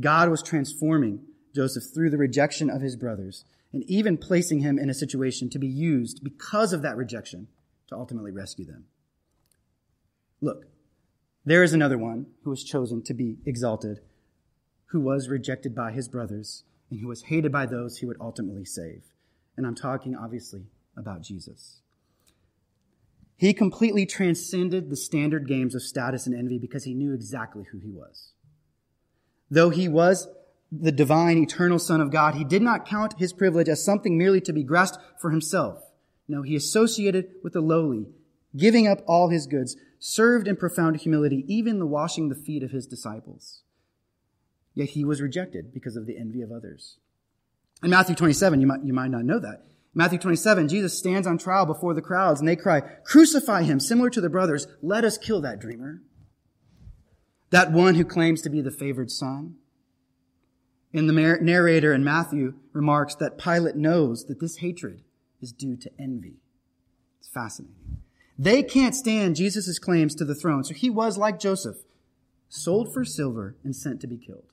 God 0.00 0.28
was 0.28 0.42
transforming 0.42 1.20
Joseph 1.54 1.84
through 1.94 2.10
the 2.10 2.18
rejection 2.18 2.70
of 2.70 2.82
his 2.82 2.96
brothers, 2.96 3.44
and 3.72 3.82
even 3.84 4.16
placing 4.16 4.60
him 4.60 4.78
in 4.78 4.88
a 4.88 4.94
situation 4.94 5.50
to 5.50 5.58
be 5.58 5.66
used 5.66 6.22
because 6.24 6.72
of 6.72 6.82
that 6.82 6.96
rejection 6.96 7.48
to 7.88 7.96
ultimately 7.96 8.30
rescue 8.30 8.64
them. 8.64 8.84
Look, 10.40 10.66
there 11.44 11.62
is 11.62 11.72
another 11.72 11.98
one 11.98 12.26
who 12.44 12.50
was 12.50 12.64
chosen 12.64 13.02
to 13.04 13.14
be 13.14 13.38
exalted, 13.44 14.00
who 14.86 15.00
was 15.00 15.28
rejected 15.28 15.74
by 15.74 15.92
his 15.92 16.08
brothers, 16.08 16.64
and 16.90 17.00
who 17.00 17.08
was 17.08 17.22
hated 17.22 17.52
by 17.52 17.66
those 17.66 17.98
he 17.98 18.06
would 18.06 18.20
ultimately 18.20 18.64
save. 18.64 19.04
And 19.56 19.66
I'm 19.66 19.74
talking, 19.74 20.14
obviously, 20.16 20.66
about 20.96 21.22
Jesus. 21.22 21.80
He 23.36 23.54
completely 23.54 24.04
transcended 24.04 24.90
the 24.90 24.96
standard 24.96 25.46
games 25.46 25.74
of 25.74 25.82
status 25.82 26.26
and 26.26 26.34
envy 26.34 26.58
because 26.58 26.84
he 26.84 26.94
knew 26.94 27.12
exactly 27.12 27.64
who 27.70 27.78
he 27.78 27.90
was. 27.90 28.32
Though 29.50 29.70
he 29.70 29.88
was 29.88 30.28
the 30.70 30.92
divine, 30.92 31.38
eternal 31.38 31.78
Son 31.78 32.00
of 32.00 32.10
God, 32.10 32.34
he 32.34 32.44
did 32.44 32.62
not 32.62 32.86
count 32.86 33.18
his 33.18 33.32
privilege 33.32 33.68
as 33.68 33.84
something 33.84 34.18
merely 34.18 34.40
to 34.42 34.52
be 34.52 34.62
grasped 34.62 34.98
for 35.20 35.30
himself. 35.30 35.82
No, 36.26 36.42
he 36.42 36.54
associated 36.54 37.30
with 37.42 37.54
the 37.54 37.60
lowly, 37.60 38.06
giving 38.56 38.86
up 38.86 39.02
all 39.06 39.30
his 39.30 39.46
goods, 39.46 39.76
served 39.98 40.46
in 40.46 40.56
profound 40.56 40.96
humility, 40.96 41.44
even 41.48 41.78
the 41.78 41.86
washing 41.86 42.28
the 42.28 42.34
feet 42.34 42.62
of 42.62 42.70
his 42.70 42.86
disciples. 42.86 43.62
Yet 44.74 44.90
he 44.90 45.04
was 45.04 45.22
rejected 45.22 45.72
because 45.72 45.96
of 45.96 46.06
the 46.06 46.18
envy 46.18 46.42
of 46.42 46.52
others. 46.52 46.98
In 47.82 47.90
Matthew 47.90 48.14
27, 48.14 48.60
you 48.60 48.66
might, 48.66 48.84
you 48.84 48.92
might 48.92 49.10
not 49.10 49.24
know 49.24 49.38
that. 49.38 49.64
Matthew 49.94 50.18
27, 50.18 50.68
Jesus 50.68 50.96
stands 50.96 51.26
on 51.26 51.38
trial 51.38 51.66
before 51.66 51.94
the 51.94 52.02
crowds 52.02 52.40
and 52.40 52.48
they 52.48 52.56
cry, 52.56 52.80
crucify 53.04 53.62
him, 53.62 53.80
similar 53.80 54.10
to 54.10 54.20
the 54.20 54.28
brothers. 54.28 54.66
Let 54.82 55.04
us 55.04 55.18
kill 55.18 55.40
that 55.40 55.58
dreamer. 55.58 56.02
That 57.50 57.72
one 57.72 57.94
who 57.94 58.04
claims 58.04 58.42
to 58.42 58.50
be 58.50 58.60
the 58.60 58.70
favored 58.70 59.10
son. 59.10 59.56
And 60.92 61.08
the 61.08 61.12
narrator 61.12 61.92
in 61.92 62.02
Matthew 62.02 62.54
remarks 62.72 63.14
that 63.16 63.38
Pilate 63.38 63.76
knows 63.76 64.24
that 64.24 64.40
this 64.40 64.56
hatred 64.56 65.02
is 65.40 65.52
due 65.52 65.76
to 65.76 65.90
envy. 65.98 66.36
It's 67.20 67.28
fascinating. 67.28 67.98
They 68.38 68.62
can't 68.62 68.94
stand 68.94 69.36
Jesus' 69.36 69.78
claims 69.78 70.14
to 70.14 70.24
the 70.24 70.34
throne, 70.34 70.64
so 70.64 70.72
he 70.72 70.88
was 70.88 71.18
like 71.18 71.40
Joseph, 71.40 71.78
sold 72.48 72.92
for 72.92 73.04
silver 73.04 73.56
and 73.64 73.76
sent 73.76 74.00
to 74.00 74.06
be 74.06 74.16
killed. 74.16 74.46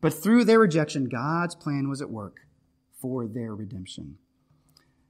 But 0.00 0.12
through 0.12 0.44
their 0.44 0.58
rejection, 0.58 1.08
God's 1.08 1.54
plan 1.54 1.88
was 1.88 2.02
at 2.02 2.10
work 2.10 2.46
for 3.00 3.26
their 3.26 3.54
redemption. 3.54 4.18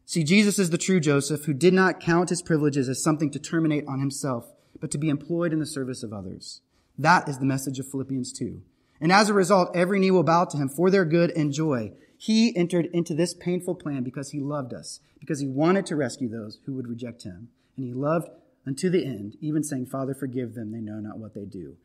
See, 0.06 0.22
Jesus 0.22 0.58
is 0.58 0.70
the 0.70 0.78
true 0.78 1.00
Joseph 1.00 1.44
who 1.44 1.54
did 1.54 1.74
not 1.74 2.00
count 2.00 2.28
his 2.28 2.42
privileges 2.42 2.88
as 2.88 3.02
something 3.02 3.30
to 3.32 3.38
terminate 3.38 3.84
on 3.88 3.98
himself, 3.98 4.52
but 4.80 4.90
to 4.92 4.98
be 4.98 5.08
employed 5.08 5.52
in 5.52 5.58
the 5.58 5.66
service 5.66 6.02
of 6.02 6.12
others. 6.12 6.60
That 6.96 7.28
is 7.28 7.38
the 7.38 7.46
message 7.46 7.78
of 7.78 7.88
Philippians 7.90 8.32
2. 8.32 8.62
And 9.04 9.12
as 9.12 9.28
a 9.28 9.34
result, 9.34 9.76
every 9.76 10.00
knee 10.00 10.10
will 10.10 10.22
bow 10.22 10.46
to 10.46 10.56
him 10.56 10.70
for 10.70 10.88
their 10.88 11.04
good 11.04 11.30
and 11.32 11.52
joy. 11.52 11.92
He 12.16 12.56
entered 12.56 12.86
into 12.94 13.14
this 13.14 13.34
painful 13.34 13.74
plan 13.74 14.02
because 14.02 14.30
he 14.30 14.40
loved 14.40 14.72
us, 14.72 15.00
because 15.20 15.40
he 15.40 15.46
wanted 15.46 15.84
to 15.86 15.94
rescue 15.94 16.26
those 16.26 16.58
who 16.64 16.72
would 16.72 16.88
reject 16.88 17.24
him. 17.24 17.48
And 17.76 17.84
he 17.84 17.92
loved 17.92 18.30
unto 18.66 18.88
the 18.88 19.04
end, 19.04 19.36
even 19.42 19.62
saying, 19.62 19.88
Father, 19.88 20.14
forgive 20.14 20.54
them, 20.54 20.72
they 20.72 20.80
know 20.80 21.00
not 21.00 21.18
what 21.18 21.34
they 21.34 21.44
do. 21.44 21.76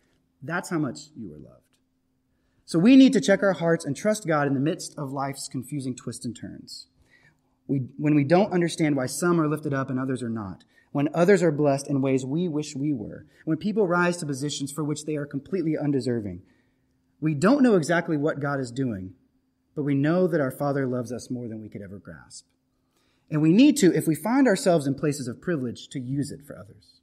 That's 0.41 0.69
how 0.69 0.79
much 0.79 1.09
you 1.13 1.33
are 1.33 1.37
loved. 1.37 1.65
So 2.65 2.79
we 2.79 2.95
need 2.95 3.11
to 3.11 3.19
check 3.19 3.43
our 3.43 3.51
hearts 3.51 3.83
and 3.83 3.97
trust 3.97 4.25
God 4.25 4.47
in 4.47 4.53
the 4.53 4.61
midst 4.61 4.97
of 4.97 5.11
life's 5.11 5.49
confusing 5.49 5.97
twists 5.97 6.23
and 6.23 6.33
turns. 6.33 6.87
We, 7.67 7.79
when 7.97 8.15
we 8.15 8.23
don't 8.23 8.53
understand 8.53 8.95
why 8.95 9.07
some 9.07 9.41
are 9.41 9.49
lifted 9.49 9.73
up 9.73 9.89
and 9.89 9.99
others 9.99 10.23
are 10.23 10.29
not, 10.29 10.63
when 10.93 11.09
others 11.13 11.43
are 11.43 11.51
blessed 11.51 11.89
in 11.89 12.01
ways 12.01 12.25
we 12.25 12.47
wish 12.47 12.77
we 12.77 12.93
were, 12.93 13.25
when 13.43 13.57
people 13.57 13.87
rise 13.87 14.15
to 14.17 14.25
positions 14.25 14.71
for 14.71 14.85
which 14.85 15.03
they 15.03 15.17
are 15.17 15.25
completely 15.25 15.75
undeserving, 15.77 16.43
we 17.21 17.33
don't 17.33 17.63
know 17.63 17.75
exactly 17.75 18.17
what 18.17 18.39
God 18.39 18.59
is 18.59 18.71
doing, 18.71 19.13
but 19.75 19.83
we 19.83 19.95
know 19.95 20.27
that 20.27 20.41
our 20.41 20.51
Father 20.51 20.87
loves 20.87 21.11
us 21.11 21.29
more 21.29 21.47
than 21.47 21.61
we 21.61 21.69
could 21.69 21.81
ever 21.81 21.97
grasp. 21.97 22.45
And 23.29 23.41
we 23.41 23.51
need 23.51 23.77
to, 23.77 23.93
if 23.95 24.07
we 24.07 24.15
find 24.15 24.47
ourselves 24.47 24.87
in 24.87 24.95
places 24.95 25.27
of 25.27 25.41
privilege, 25.41 25.87
to 25.89 25.99
use 25.99 26.31
it 26.31 26.45
for 26.45 26.57
others. 26.57 27.01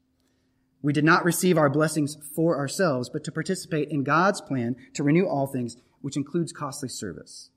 We 0.82 0.92
did 0.92 1.04
not 1.04 1.24
receive 1.24 1.58
our 1.58 1.70
blessings 1.70 2.16
for 2.34 2.56
ourselves, 2.58 3.08
but 3.08 3.24
to 3.24 3.32
participate 3.32 3.88
in 3.88 4.04
God's 4.04 4.40
plan 4.40 4.76
to 4.94 5.02
renew 5.02 5.26
all 5.26 5.46
things, 5.46 5.76
which 6.00 6.16
includes 6.16 6.52
costly 6.52 6.88
service. 6.88 7.50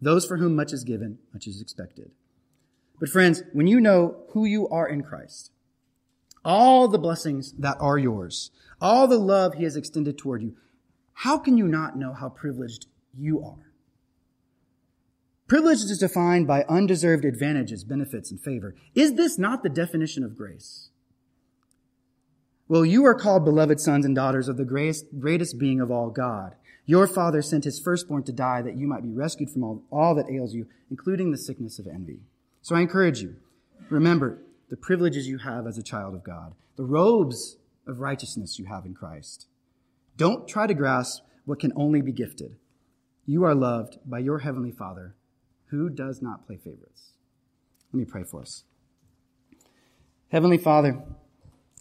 Those 0.00 0.26
for 0.26 0.36
whom 0.36 0.54
much 0.54 0.72
is 0.72 0.84
given, 0.84 1.18
much 1.32 1.46
is 1.46 1.60
expected. 1.60 2.10
But 3.00 3.08
friends, 3.08 3.42
when 3.52 3.66
you 3.66 3.80
know 3.80 4.24
who 4.30 4.44
you 4.44 4.68
are 4.68 4.88
in 4.88 5.02
Christ, 5.02 5.50
all 6.44 6.88
the 6.88 6.98
blessings 6.98 7.52
that 7.58 7.76
are 7.80 7.98
yours, 7.98 8.50
all 8.80 9.06
the 9.06 9.18
love 9.18 9.54
he 9.54 9.64
has 9.64 9.76
extended 9.76 10.18
toward 10.18 10.42
you, 10.42 10.56
how 11.22 11.36
can 11.36 11.58
you 11.58 11.66
not 11.66 11.96
know 11.96 12.12
how 12.12 12.28
privileged 12.28 12.86
you 13.12 13.42
are? 13.42 13.72
Privilege 15.48 15.78
is 15.78 15.98
defined 15.98 16.46
by 16.46 16.62
undeserved 16.68 17.24
advantages, 17.24 17.82
benefits, 17.82 18.30
and 18.30 18.40
favor. 18.40 18.76
Is 18.94 19.14
this 19.14 19.36
not 19.36 19.64
the 19.64 19.68
definition 19.68 20.22
of 20.22 20.36
grace? 20.36 20.90
Well, 22.68 22.84
you 22.84 23.04
are 23.04 23.16
called 23.16 23.44
beloved 23.44 23.80
sons 23.80 24.04
and 24.06 24.14
daughters 24.14 24.46
of 24.46 24.58
the 24.58 24.64
greatest, 24.64 25.06
greatest 25.18 25.58
being 25.58 25.80
of 25.80 25.90
all, 25.90 26.10
God. 26.10 26.54
Your 26.86 27.08
Father 27.08 27.42
sent 27.42 27.64
his 27.64 27.80
firstborn 27.80 28.22
to 28.22 28.32
die 28.32 28.62
that 28.62 28.76
you 28.76 28.86
might 28.86 29.02
be 29.02 29.10
rescued 29.10 29.50
from 29.50 29.64
all, 29.64 29.82
all 29.90 30.14
that 30.14 30.30
ails 30.30 30.54
you, 30.54 30.68
including 30.88 31.32
the 31.32 31.38
sickness 31.38 31.80
of 31.80 31.88
envy. 31.88 32.20
So 32.62 32.76
I 32.76 32.80
encourage 32.80 33.22
you, 33.22 33.34
remember 33.90 34.38
the 34.70 34.76
privileges 34.76 35.26
you 35.26 35.38
have 35.38 35.66
as 35.66 35.78
a 35.78 35.82
child 35.82 36.14
of 36.14 36.22
God, 36.22 36.54
the 36.76 36.84
robes 36.84 37.56
of 37.88 37.98
righteousness 37.98 38.56
you 38.60 38.66
have 38.66 38.86
in 38.86 38.94
Christ. 38.94 39.47
Don't 40.18 40.48
try 40.48 40.66
to 40.66 40.74
grasp 40.74 41.22
what 41.44 41.60
can 41.60 41.72
only 41.76 42.00
be 42.00 42.10
gifted. 42.10 42.56
You 43.24 43.44
are 43.44 43.54
loved 43.54 43.98
by 44.04 44.18
your 44.18 44.40
Heavenly 44.40 44.72
Father, 44.72 45.14
who 45.66 45.88
does 45.88 46.20
not 46.20 46.44
play 46.44 46.56
favorites. 46.56 47.12
Let 47.92 48.00
me 48.00 48.04
pray 48.04 48.24
for 48.24 48.40
us. 48.40 48.64
Heavenly 50.32 50.58
Father, 50.58 51.00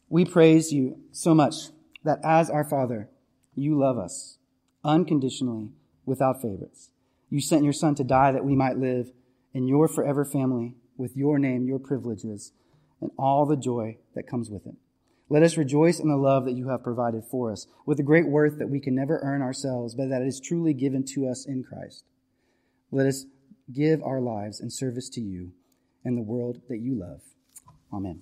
we 0.08 0.24
praise 0.24 0.72
you 0.72 1.00
so 1.12 1.34
much 1.34 1.70
that 2.04 2.20
as 2.24 2.52
our 2.52 2.64
Father, 2.64 3.10
you 3.56 3.76
love 3.76 3.98
us 3.98 4.38
unconditionally 4.84 5.70
without 6.06 6.40
favorites. 6.40 6.92
You 7.32 7.42
sent 7.42 7.64
your 7.64 7.74
Son 7.74 7.96
to 7.96 8.04
die 8.04 8.32
that 8.32 8.46
we 8.46 8.56
might 8.56 8.78
live 8.78 9.12
in 9.52 9.68
your 9.68 9.88
forever 9.88 10.24
family 10.24 10.76
with 10.96 11.18
your 11.18 11.40
name, 11.40 11.66
your 11.66 11.80
privileges, 11.80 12.52
and 13.02 13.10
all 13.18 13.48
the 13.48 13.58
joy 13.58 13.98
that 14.14 14.28
comes 14.28 14.52
with 14.52 14.68
it. 14.68 14.76
Let 15.30 15.44
us 15.44 15.58
rejoice 15.58 16.00
in 16.00 16.08
the 16.08 16.16
love 16.16 16.46
that 16.46 16.56
you 16.56 16.70
have 16.70 16.84
provided 16.84 17.24
for 17.26 17.52
us, 17.52 17.68
with 17.86 17.98
the 17.98 18.04
great 18.04 18.28
worth 18.28 18.58
that 18.60 18.70
we 18.70 18.80
can 18.80 18.96
never 18.96 19.20
earn 19.22 19.42
ourselves, 19.42 19.94
but 19.94 20.10
that 20.10 20.22
is 20.22 20.40
truly 20.40 20.74
given 20.74 21.04
to 21.14 21.28
us 21.28 21.46
in 21.46 21.64
Christ. 21.64 22.06
Let 22.92 23.08
us 23.08 23.26
give 23.74 24.02
our 24.04 24.22
lives 24.22 24.62
in 24.62 24.70
service 24.70 25.10
to 25.10 25.22
you 25.22 25.52
and 26.06 26.18
the 26.18 26.22
world 26.22 26.62
that 26.70 26.78
you 26.78 26.96
love. 26.96 27.22
Amen. 27.92 28.22